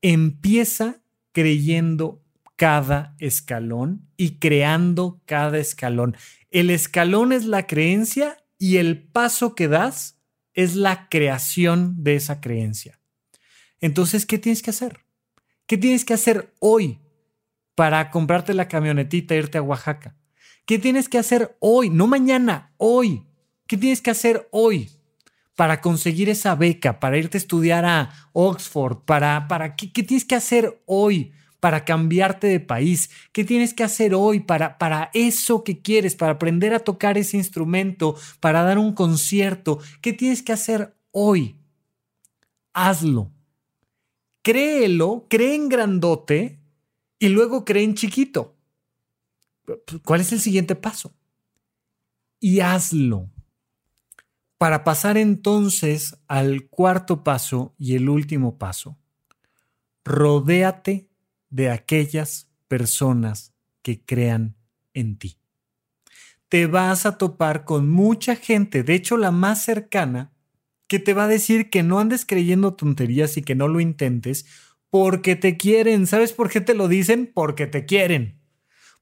Empieza 0.00 1.02
creyendo 1.32 2.24
cada 2.56 3.14
escalón 3.18 4.08
y 4.16 4.38
creando 4.38 5.22
cada 5.26 5.58
escalón. 5.58 6.16
El 6.50 6.70
escalón 6.70 7.32
es 7.32 7.44
la 7.44 7.66
creencia 7.66 8.38
y 8.58 8.76
el 8.76 9.02
paso 9.02 9.54
que 9.54 9.68
das 9.68 10.18
es 10.54 10.74
la 10.74 11.08
creación 11.08 12.02
de 12.02 12.16
esa 12.16 12.40
creencia. 12.40 13.00
Entonces, 13.80 14.26
¿qué 14.26 14.38
tienes 14.38 14.62
que 14.62 14.70
hacer? 14.70 15.06
¿Qué 15.66 15.78
tienes 15.78 16.04
que 16.04 16.14
hacer 16.14 16.52
hoy 16.58 16.98
para 17.74 18.10
comprarte 18.10 18.52
la 18.52 18.68
camionetita 18.68 19.34
e 19.34 19.38
irte 19.38 19.58
a 19.58 19.62
Oaxaca? 19.62 20.16
¿Qué 20.66 20.78
tienes 20.78 21.08
que 21.08 21.18
hacer 21.18 21.56
hoy? 21.60 21.88
No 21.88 22.06
mañana, 22.06 22.74
hoy. 22.76 23.26
¿Qué 23.66 23.76
tienes 23.76 24.02
que 24.02 24.10
hacer 24.10 24.48
hoy? 24.50 24.90
Para 25.60 25.82
conseguir 25.82 26.30
esa 26.30 26.54
beca, 26.54 27.00
para 27.00 27.18
irte 27.18 27.36
a 27.36 27.42
estudiar 27.44 27.84
a 27.84 28.30
Oxford, 28.32 29.00
para, 29.04 29.46
para 29.46 29.76
¿qué, 29.76 29.88
tienes 29.88 30.24
que 30.24 30.34
hacer 30.34 30.80
hoy 30.86 31.32
para 31.60 31.84
cambiarte 31.84 32.46
de 32.46 32.60
país? 32.60 33.10
¿Qué 33.30 33.44
tienes 33.44 33.74
que 33.74 33.84
hacer 33.84 34.14
hoy 34.14 34.40
para, 34.40 34.78
para 34.78 35.10
eso 35.12 35.62
que 35.62 35.82
quieres, 35.82 36.16
para 36.16 36.32
aprender 36.32 36.72
a 36.72 36.78
tocar 36.78 37.18
ese 37.18 37.36
instrumento, 37.36 38.16
para 38.40 38.62
dar 38.62 38.78
un 38.78 38.94
concierto? 38.94 39.80
¿Qué 40.00 40.14
tienes 40.14 40.42
que 40.42 40.54
hacer 40.54 40.96
hoy? 41.10 41.60
Hazlo. 42.72 43.30
Créelo, 44.40 45.26
cree 45.28 45.56
en 45.56 45.68
grandote 45.68 46.58
y 47.18 47.28
luego 47.28 47.66
cree 47.66 47.84
en 47.84 47.96
chiquito. 47.96 48.56
¿Cuál 50.06 50.22
es 50.22 50.32
el 50.32 50.40
siguiente 50.40 50.74
paso? 50.74 51.12
Y 52.40 52.60
hazlo. 52.60 53.28
Para 54.60 54.84
pasar 54.84 55.16
entonces 55.16 56.18
al 56.28 56.68
cuarto 56.68 57.24
paso 57.24 57.74
y 57.78 57.94
el 57.94 58.10
último 58.10 58.58
paso, 58.58 58.98
rodéate 60.04 61.08
de 61.48 61.70
aquellas 61.70 62.50
personas 62.68 63.54
que 63.80 64.04
crean 64.04 64.56
en 64.92 65.16
ti. 65.16 65.38
Te 66.50 66.66
vas 66.66 67.06
a 67.06 67.16
topar 67.16 67.64
con 67.64 67.88
mucha 67.88 68.36
gente, 68.36 68.82
de 68.82 68.96
hecho 68.96 69.16
la 69.16 69.30
más 69.30 69.64
cercana, 69.64 70.34
que 70.88 70.98
te 70.98 71.14
va 71.14 71.24
a 71.24 71.28
decir 71.28 71.70
que 71.70 71.82
no 71.82 71.98
andes 71.98 72.26
creyendo 72.26 72.74
tonterías 72.74 73.38
y 73.38 73.42
que 73.42 73.54
no 73.54 73.66
lo 73.66 73.80
intentes 73.80 74.44
porque 74.90 75.36
te 75.36 75.56
quieren. 75.56 76.06
¿Sabes 76.06 76.34
por 76.34 76.50
qué 76.50 76.60
te 76.60 76.74
lo 76.74 76.86
dicen? 76.86 77.30
Porque 77.32 77.66
te 77.66 77.86
quieren. 77.86 78.42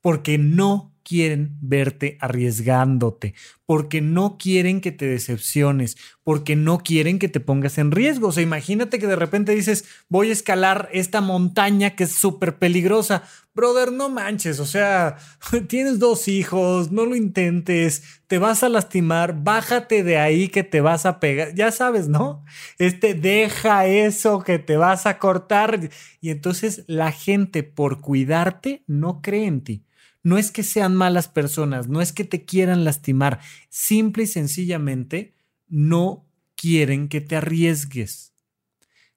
Porque 0.02 0.38
no 0.38 0.94
quieren 1.08 1.56
verte 1.62 2.18
arriesgándote, 2.20 3.34
porque 3.64 4.02
no 4.02 4.36
quieren 4.36 4.82
que 4.82 4.92
te 4.92 5.06
decepciones, 5.06 5.96
porque 6.22 6.54
no 6.54 6.80
quieren 6.80 7.18
que 7.18 7.30
te 7.30 7.40
pongas 7.40 7.78
en 7.78 7.92
riesgo. 7.92 8.28
O 8.28 8.32
sea, 8.32 8.42
imagínate 8.42 8.98
que 8.98 9.06
de 9.06 9.16
repente 9.16 9.54
dices, 9.54 9.86
voy 10.10 10.28
a 10.28 10.32
escalar 10.32 10.90
esta 10.92 11.22
montaña 11.22 11.96
que 11.96 12.04
es 12.04 12.12
súper 12.12 12.58
peligrosa. 12.58 13.22
Brother, 13.54 13.90
no 13.90 14.10
manches, 14.10 14.60
o 14.60 14.66
sea, 14.66 15.16
tienes 15.68 15.98
dos 15.98 16.28
hijos, 16.28 16.92
no 16.92 17.06
lo 17.06 17.16
intentes, 17.16 18.02
te 18.26 18.36
vas 18.36 18.62
a 18.62 18.68
lastimar, 18.68 19.42
bájate 19.42 20.04
de 20.04 20.18
ahí 20.18 20.48
que 20.48 20.62
te 20.62 20.82
vas 20.82 21.06
a 21.06 21.20
pegar, 21.20 21.54
ya 21.54 21.72
sabes, 21.72 22.06
¿no? 22.06 22.44
Este, 22.78 23.14
deja 23.14 23.86
eso 23.86 24.42
que 24.42 24.58
te 24.58 24.76
vas 24.76 25.06
a 25.06 25.18
cortar. 25.18 25.88
Y 26.20 26.30
entonces 26.30 26.84
la 26.86 27.12
gente 27.12 27.62
por 27.62 28.02
cuidarte 28.02 28.84
no 28.86 29.22
cree 29.22 29.46
en 29.46 29.62
ti 29.62 29.88
no 30.22 30.38
es 30.38 30.50
que 30.50 30.62
sean 30.62 30.96
malas 30.96 31.28
personas, 31.28 31.88
no 31.88 32.00
es 32.00 32.12
que 32.12 32.24
te 32.24 32.44
quieran 32.44 32.85
lastimar, 32.85 33.40
simple 33.68 34.24
y 34.24 34.26
sencillamente 34.26 35.35
no 35.68 36.26
quieren 36.54 37.09
que 37.09 37.20
te 37.20 37.37
arriesgues. 37.37 38.35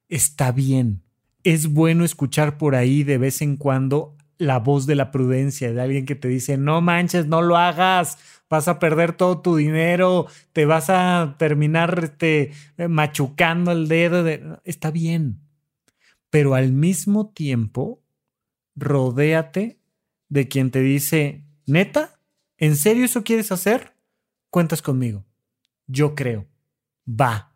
Está 0.08 0.52
bien. 0.52 1.02
Es 1.44 1.68
bueno 1.72 2.04
escuchar 2.04 2.56
por 2.56 2.74
ahí 2.74 3.02
de 3.02 3.18
vez 3.18 3.42
en 3.42 3.56
cuando 3.56 4.16
la 4.38 4.58
voz 4.58 4.86
de 4.86 4.94
la 4.94 5.10
prudencia 5.10 5.72
de 5.72 5.80
alguien 5.80 6.06
que 6.06 6.14
te 6.14 6.28
dice, 6.28 6.56
no 6.56 6.80
manches, 6.80 7.26
no 7.26 7.42
lo 7.42 7.56
hagas, 7.56 8.18
vas 8.48 8.68
a 8.68 8.78
perder 8.78 9.12
todo 9.12 9.40
tu 9.40 9.56
dinero, 9.56 10.26
te 10.52 10.66
vas 10.66 10.90
a 10.90 11.36
terminar 11.38 12.00
este, 12.02 12.52
machucando 12.88 13.72
el 13.72 13.88
dedo. 13.88 14.60
Está 14.64 14.90
bien, 14.90 15.40
pero 16.30 16.54
al 16.54 16.72
mismo 16.72 17.30
tiempo, 17.30 18.02
rodéate 18.74 19.81
de 20.32 20.48
quien 20.48 20.70
te 20.70 20.80
dice, 20.80 21.44
neta, 21.66 22.18
¿en 22.56 22.74
serio 22.76 23.04
eso 23.04 23.22
quieres 23.22 23.52
hacer? 23.52 23.92
Cuentas 24.48 24.80
conmigo. 24.80 25.26
Yo 25.86 26.14
creo. 26.14 26.46
Va. 27.06 27.54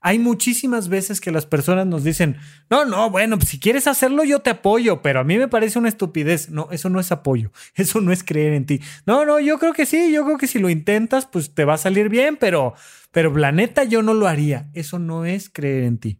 Hay 0.00 0.18
muchísimas 0.18 0.88
veces 0.88 1.20
que 1.20 1.30
las 1.30 1.44
personas 1.44 1.86
nos 1.86 2.04
dicen, 2.04 2.38
no, 2.70 2.86
no, 2.86 3.10
bueno, 3.10 3.36
pues 3.36 3.50
si 3.50 3.60
quieres 3.60 3.86
hacerlo 3.86 4.24
yo 4.24 4.38
te 4.38 4.48
apoyo, 4.48 5.02
pero 5.02 5.20
a 5.20 5.24
mí 5.24 5.36
me 5.36 5.48
parece 5.48 5.78
una 5.78 5.90
estupidez. 5.90 6.48
No, 6.48 6.68
eso 6.70 6.88
no 6.88 7.00
es 7.00 7.12
apoyo, 7.12 7.52
eso 7.74 8.00
no 8.00 8.12
es 8.12 8.24
creer 8.24 8.54
en 8.54 8.64
ti. 8.64 8.80
No, 9.04 9.26
no, 9.26 9.38
yo 9.38 9.58
creo 9.58 9.74
que 9.74 9.84
sí, 9.84 10.10
yo 10.10 10.24
creo 10.24 10.38
que 10.38 10.46
si 10.46 10.58
lo 10.58 10.70
intentas, 10.70 11.26
pues 11.26 11.52
te 11.52 11.66
va 11.66 11.74
a 11.74 11.78
salir 11.78 12.08
bien, 12.08 12.38
pero, 12.38 12.72
pero 13.10 13.36
la 13.36 13.52
neta 13.52 13.84
yo 13.84 14.00
no 14.00 14.14
lo 14.14 14.26
haría. 14.26 14.70
Eso 14.72 14.98
no 14.98 15.26
es 15.26 15.50
creer 15.50 15.84
en 15.84 15.98
ti. 15.98 16.18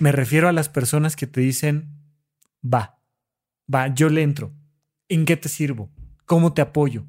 Me 0.00 0.10
refiero 0.10 0.48
a 0.48 0.52
las 0.52 0.68
personas 0.68 1.14
que 1.14 1.28
te 1.28 1.40
dicen, 1.40 1.90
va, 2.64 2.98
va, 3.72 3.86
yo 3.94 4.08
le 4.08 4.22
entro, 4.22 4.52
¿En 5.12 5.26
qué 5.26 5.36
te 5.36 5.50
sirvo? 5.50 5.90
¿Cómo 6.24 6.54
te 6.54 6.62
apoyo? 6.62 7.04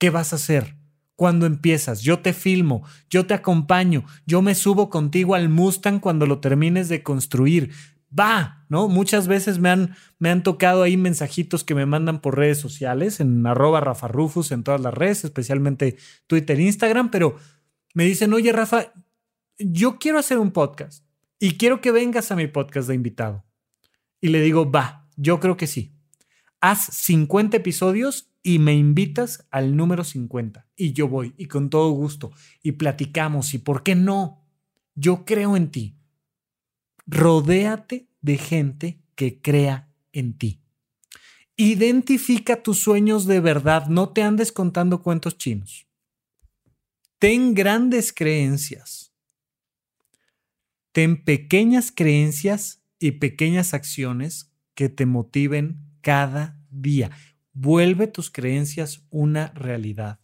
¿Qué 0.00 0.10
vas 0.10 0.32
a 0.32 0.36
hacer? 0.36 0.74
¿Cuándo 1.14 1.46
empiezas? 1.46 2.00
Yo 2.00 2.18
te 2.18 2.32
filmo, 2.32 2.82
yo 3.08 3.26
te 3.26 3.32
acompaño, 3.32 4.04
yo 4.26 4.42
me 4.42 4.56
subo 4.56 4.90
contigo 4.90 5.36
al 5.36 5.48
Mustang 5.48 6.00
cuando 6.00 6.26
lo 6.26 6.40
termines 6.40 6.88
de 6.88 7.04
construir. 7.04 7.70
Va, 8.10 8.66
¿no? 8.68 8.88
Muchas 8.88 9.28
veces 9.28 9.60
me 9.60 9.68
han, 9.70 9.94
me 10.18 10.30
han 10.30 10.42
tocado 10.42 10.82
ahí 10.82 10.96
mensajitos 10.96 11.62
que 11.62 11.76
me 11.76 11.86
mandan 11.86 12.20
por 12.20 12.36
redes 12.36 12.58
sociales, 12.58 13.20
en 13.20 13.46
arroba 13.46 13.80
Rafa 13.80 14.08
Rufus, 14.08 14.50
en 14.50 14.64
todas 14.64 14.80
las 14.80 14.92
redes, 14.92 15.22
especialmente 15.22 15.98
Twitter, 16.26 16.58
Instagram, 16.58 17.12
pero 17.12 17.36
me 17.94 18.04
dicen, 18.04 18.32
oye 18.32 18.50
Rafa, 18.50 18.92
yo 19.60 20.00
quiero 20.00 20.18
hacer 20.18 20.38
un 20.38 20.50
podcast 20.50 21.04
y 21.38 21.56
quiero 21.56 21.80
que 21.80 21.92
vengas 21.92 22.32
a 22.32 22.34
mi 22.34 22.48
podcast 22.48 22.88
de 22.88 22.96
invitado. 22.96 23.44
Y 24.20 24.30
le 24.30 24.40
digo, 24.40 24.68
va, 24.68 25.08
yo 25.14 25.38
creo 25.38 25.56
que 25.56 25.68
sí. 25.68 25.91
Haz 26.62 26.86
50 26.94 27.58
episodios 27.58 28.30
y 28.42 28.60
me 28.60 28.74
invitas 28.74 29.46
al 29.50 29.76
número 29.76 30.04
50 30.04 30.68
y 30.76 30.92
yo 30.92 31.08
voy 31.08 31.34
y 31.36 31.46
con 31.46 31.68
todo 31.68 31.90
gusto 31.90 32.30
y 32.62 32.72
platicamos 32.72 33.52
y 33.52 33.58
por 33.58 33.82
qué 33.82 33.96
no, 33.96 34.46
yo 34.94 35.24
creo 35.24 35.56
en 35.56 35.70
ti. 35.70 35.96
Rodéate 37.06 38.08
de 38.20 38.38
gente 38.38 39.02
que 39.16 39.42
crea 39.42 39.92
en 40.12 40.38
ti. 40.38 40.60
Identifica 41.56 42.62
tus 42.62 42.78
sueños 42.78 43.26
de 43.26 43.40
verdad, 43.40 43.88
no 43.88 44.10
te 44.10 44.22
andes 44.22 44.52
contando 44.52 45.02
cuentos 45.02 45.36
chinos. 45.36 45.88
Ten 47.18 47.54
grandes 47.54 48.12
creencias. 48.12 49.12
Ten 50.92 51.24
pequeñas 51.24 51.90
creencias 51.90 52.82
y 53.00 53.12
pequeñas 53.12 53.74
acciones 53.74 54.52
que 54.74 54.88
te 54.88 55.06
motiven 55.06 55.91
cada 56.02 56.60
día. 56.70 57.10
Vuelve 57.54 58.06
tus 58.06 58.30
creencias 58.30 59.06
una 59.10 59.48
realidad 59.48 60.20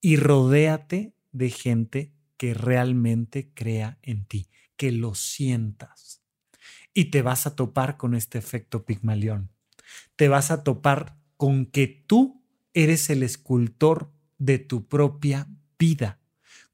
y 0.00 0.16
rodéate 0.16 1.14
de 1.32 1.50
gente 1.50 2.12
que 2.36 2.54
realmente 2.54 3.52
crea 3.52 3.98
en 4.02 4.24
ti, 4.24 4.48
que 4.76 4.92
lo 4.92 5.14
sientas. 5.14 6.22
Y 6.94 7.06
te 7.06 7.22
vas 7.22 7.46
a 7.46 7.54
topar 7.54 7.96
con 7.96 8.14
este 8.14 8.38
efecto 8.38 8.84
Pigmalión. 8.84 9.50
Te 10.16 10.28
vas 10.28 10.50
a 10.50 10.62
topar 10.64 11.16
con 11.36 11.66
que 11.66 11.86
tú 11.86 12.42
eres 12.74 13.10
el 13.10 13.22
escultor 13.22 14.12
de 14.38 14.58
tu 14.58 14.88
propia 14.88 15.48
vida, 15.78 16.20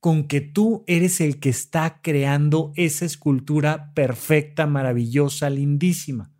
con 0.00 0.28
que 0.28 0.40
tú 0.40 0.84
eres 0.86 1.20
el 1.20 1.40
que 1.40 1.48
está 1.48 2.00
creando 2.00 2.72
esa 2.76 3.04
escultura 3.04 3.92
perfecta, 3.94 4.66
maravillosa, 4.66 5.50
lindísima. 5.50 6.32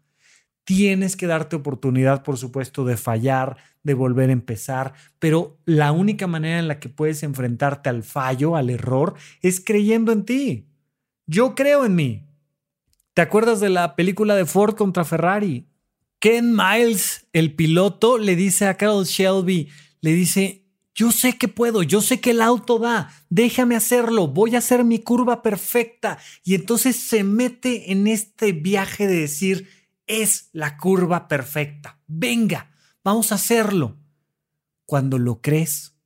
Tienes 0.67 1.15
que 1.15 1.29
darte 1.29 1.55
oportunidad, 1.55 2.25
por 2.25 2.39
supuesto, 2.39 2.85
de 2.85 2.97
fallar, 2.97 3.57
de 3.85 3.95
volver 3.95 4.31
a 4.31 4.33
empezar, 4.33 4.95
pero 5.21 5.61
la 5.65 5.93
única 5.93 6.27
manera 6.27 6.59
en 6.59 6.67
la 6.67 6.81
que 6.81 6.89
puedes 6.89 7.23
enfrentarte 7.23 7.89
al 7.89 8.03
fallo, 8.03 8.57
al 8.57 8.69
error, 8.69 9.15
es 9.43 9.63
creyendo 9.65 10.11
en 10.11 10.25
ti. 10.25 10.67
Yo 11.25 11.55
creo 11.55 11.87
en 11.87 11.95
mí. 11.95 12.27
¿Te 13.15 13.23
acuerdas 13.23 13.61
de 13.61 13.69
la 13.69 13.95
película 13.95 14.35
de 14.35 14.45
Ford 14.45 14.75
contra 14.75 15.05
Ferrari? 15.05 15.69
Ken 16.19 16.57
Miles, 16.57 17.29
el 17.33 17.55
piloto, 17.55 18.19
le 18.19 18.35
dice 18.35 18.67
a 18.67 18.77
Carol 18.77 19.05
Shelby, 19.05 19.69
le 20.01 20.13
dice, 20.15 20.67
yo 20.97 21.13
sé 21.13 21.39
que 21.39 21.47
puedo, 21.47 21.85
yo 21.85 22.01
sé 22.01 22.21
que 22.21 22.33
el 22.33 22.41
auto 22.41 22.81
da, 22.81 23.13
déjame 23.31 23.77
hacerlo, 23.77 24.27
voy 24.27 24.57
a 24.57 24.59
hacer 24.59 24.83
mi 24.83 24.99
curva 24.99 25.43
perfecta. 25.43 26.19
Y 26.43 26.57
entonces 26.57 26.97
se 26.97 27.23
mete 27.23 27.93
en 27.93 28.09
este 28.09 28.51
viaje 28.51 29.07
de 29.07 29.21
decir, 29.21 29.69
es 30.07 30.51
la 30.53 30.77
curva 30.77 31.29
perfecta. 31.29 32.01
Venga, 32.07 32.71
vamos 33.03 33.33
a 33.33 33.37
hacerlo. 33.37 33.97
Cuando 34.85 35.19
lo 35.19 35.41
crees, 35.41 35.97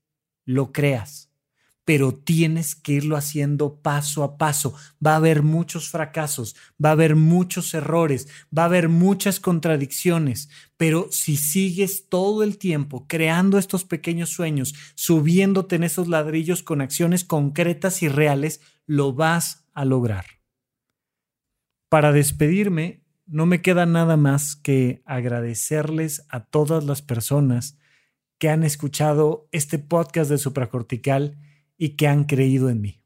lo 0.45 0.73
creas 0.73 1.31
pero 1.91 2.15
tienes 2.15 2.77
que 2.77 2.93
irlo 2.93 3.17
haciendo 3.17 3.81
paso 3.83 4.23
a 4.23 4.39
paso. 4.39 4.75
Va 5.05 5.15
a 5.15 5.17
haber 5.17 5.43
muchos 5.43 5.89
fracasos, 5.91 6.55
va 6.81 6.91
a 6.91 6.93
haber 6.93 7.17
muchos 7.17 7.75
errores, 7.75 8.29
va 8.57 8.63
a 8.63 8.67
haber 8.67 8.89
muchas 8.89 9.41
contradicciones, 9.41 10.51
pero 10.77 11.09
si 11.11 11.37
sigues 11.37 12.09
todo 12.09 12.45
el 12.45 12.59
tiempo 12.59 13.07
creando 13.09 13.59
estos 13.59 13.85
pequeños 13.85 14.31
sueños, 14.31 14.73
subiéndote 14.95 15.75
en 15.75 15.83
esos 15.83 16.07
ladrillos 16.07 16.63
con 16.63 16.81
acciones 16.81 17.25
concretas 17.25 18.05
y 18.05 18.09
reales, 18.09 18.61
lo 18.87 19.13
vas 19.13 19.65
a 19.75 19.85
lograr. 19.85 20.27
Para 21.89 22.13
despedirme, 22.13 23.03
no 23.31 23.47
me 23.47 23.63
queda 23.63 23.87
nada 23.87 24.17
más 24.17 24.57
que 24.57 25.03
agradecerles 25.07 26.27
a 26.29 26.41
todas 26.41 26.83
las 26.83 27.01
personas 27.01 27.79
que 28.39 28.49
han 28.49 28.65
escuchado 28.65 29.49
este 29.53 29.79
podcast 29.79 30.29
de 30.31 30.39
supracortical 30.39 31.39
y 31.79 31.91
que 31.91 32.09
han 32.09 32.25
creído 32.25 32.71
en 32.71 32.81
mí. 32.81 33.01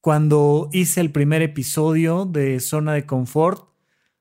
Cuando 0.00 0.68
hice 0.72 1.00
el 1.00 1.12
primer 1.12 1.40
episodio 1.40 2.26
de 2.26 2.58
Zona 2.58 2.94
de 2.94 3.06
Confort, 3.06 3.68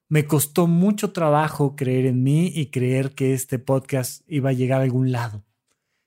me 0.08 0.28
costó 0.28 0.68
mucho 0.68 1.14
trabajo 1.14 1.76
creer 1.76 2.06
en 2.06 2.22
mí 2.22 2.52
y 2.54 2.68
creer 2.68 3.16
que 3.16 3.34
este 3.34 3.58
podcast 3.58 4.22
iba 4.28 4.52
a 4.52 4.54
llegar 4.54 4.82
a 4.82 4.84
algún 4.84 5.12
lado. 5.12 5.44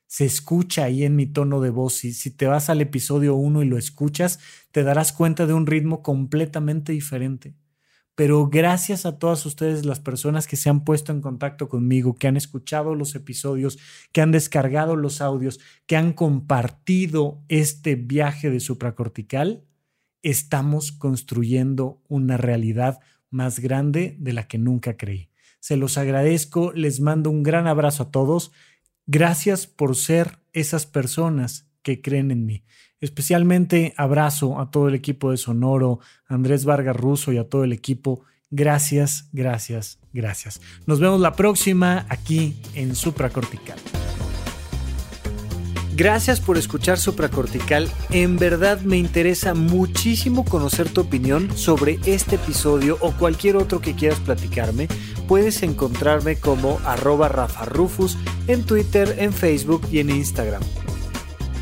Se 0.05 0.23
escucha 0.23 0.85
ahí 0.85 1.03
en 1.03 1.17
mi 1.17 1.25
tono 1.25 1.59
de 1.59 1.69
voz 1.69 2.05
y 2.05 2.13
si 2.13 2.31
te 2.31 2.47
vas 2.47 2.69
al 2.69 2.79
episodio 2.79 3.35
1 3.35 3.63
y 3.63 3.65
lo 3.65 3.77
escuchas, 3.77 4.39
te 4.71 4.83
darás 4.83 5.11
cuenta 5.11 5.45
de 5.45 5.53
un 5.53 5.67
ritmo 5.67 6.01
completamente 6.01 6.93
diferente 6.93 7.55
pero 8.17 8.47
gracias 8.47 9.05
a 9.05 9.19
todas 9.19 9.45
ustedes, 9.45 9.85
las 9.85 9.99
personas 9.99 10.47
que 10.47 10.55
se 10.55 10.71
han 10.71 10.83
puesto 10.83 11.11
en 11.11 11.21
contacto 11.21 11.69
conmigo, 11.69 12.15
que 12.15 12.27
han 12.27 12.35
escuchado 12.35 12.95
los 12.95 13.13
episodios, 13.13 13.77
que 14.11 14.21
han 14.21 14.31
descargado 14.31 14.95
los 14.95 15.21
audios, 15.21 15.59
que 15.85 15.97
han 15.97 16.13
compartido 16.13 17.43
este 17.47 17.93
viaje 17.93 18.49
de 18.49 18.59
supracortical, 18.59 19.65
estamos 20.23 20.91
construyendo 20.91 22.01
una 22.07 22.37
realidad 22.37 23.01
más 23.29 23.59
grande 23.59 24.15
de 24.17 24.33
la 24.33 24.47
que 24.47 24.57
nunca 24.57 24.97
creí. 24.97 25.29
Se 25.59 25.77
los 25.77 25.99
agradezco, 25.99 26.73
les 26.73 26.99
mando 26.99 27.29
un 27.29 27.43
gran 27.43 27.67
abrazo 27.67 28.01
a 28.01 28.09
todos. 28.09 28.51
Gracias 29.05 29.67
por 29.67 29.95
ser 29.95 30.39
esas 30.53 30.87
personas 30.87 31.69
que 31.83 32.01
creen 32.01 32.31
en 32.31 32.47
mí. 32.47 32.63
Especialmente 32.99 33.93
abrazo 33.97 34.59
a 34.59 34.71
todo 34.71 34.87
el 34.87 34.95
equipo 34.95 35.31
de 35.31 35.37
Sonoro, 35.37 35.99
Andrés 36.27 36.65
Vargas 36.65 36.95
Russo 36.95 37.31
y 37.31 37.37
a 37.37 37.47
todo 37.47 37.63
el 37.63 37.73
equipo. 37.73 38.21
Gracias, 38.49 39.29
gracias, 39.33 39.99
gracias. 40.13 40.61
Nos 40.85 40.99
vemos 40.99 41.19
la 41.19 41.33
próxima 41.33 42.05
aquí 42.09 42.59
en 42.73 42.95
Supracortical. 42.95 43.77
Gracias 45.97 46.39
por 46.39 46.59
escuchar 46.59 46.99
Supracortical. 46.99 47.89
En 48.11 48.37
verdad 48.37 48.81
me 48.81 48.97
interesa 48.97 49.55
muchísimo 49.55 50.45
conocer 50.45 50.89
tu 50.89 51.01
opinión 51.01 51.57
sobre 51.57 51.99
este 52.05 52.35
episodio 52.35 52.99
o 53.01 53.13
cualquier 53.13 53.57
otro 53.57 53.81
que 53.81 53.95
quieras 53.95 54.19
platicarme. 54.19 54.87
Puedes 55.27 55.63
encontrarme 55.63 56.35
como 56.35 56.79
arroba 56.85 57.29
Rafa 57.29 57.65
Rufus 57.65 58.15
en 58.47 58.63
Twitter, 58.63 59.15
en 59.17 59.33
Facebook 59.33 59.87
y 59.91 59.97
en 59.97 60.11
Instagram. 60.11 60.61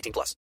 18 0.00 0.12
plus. 0.12 0.40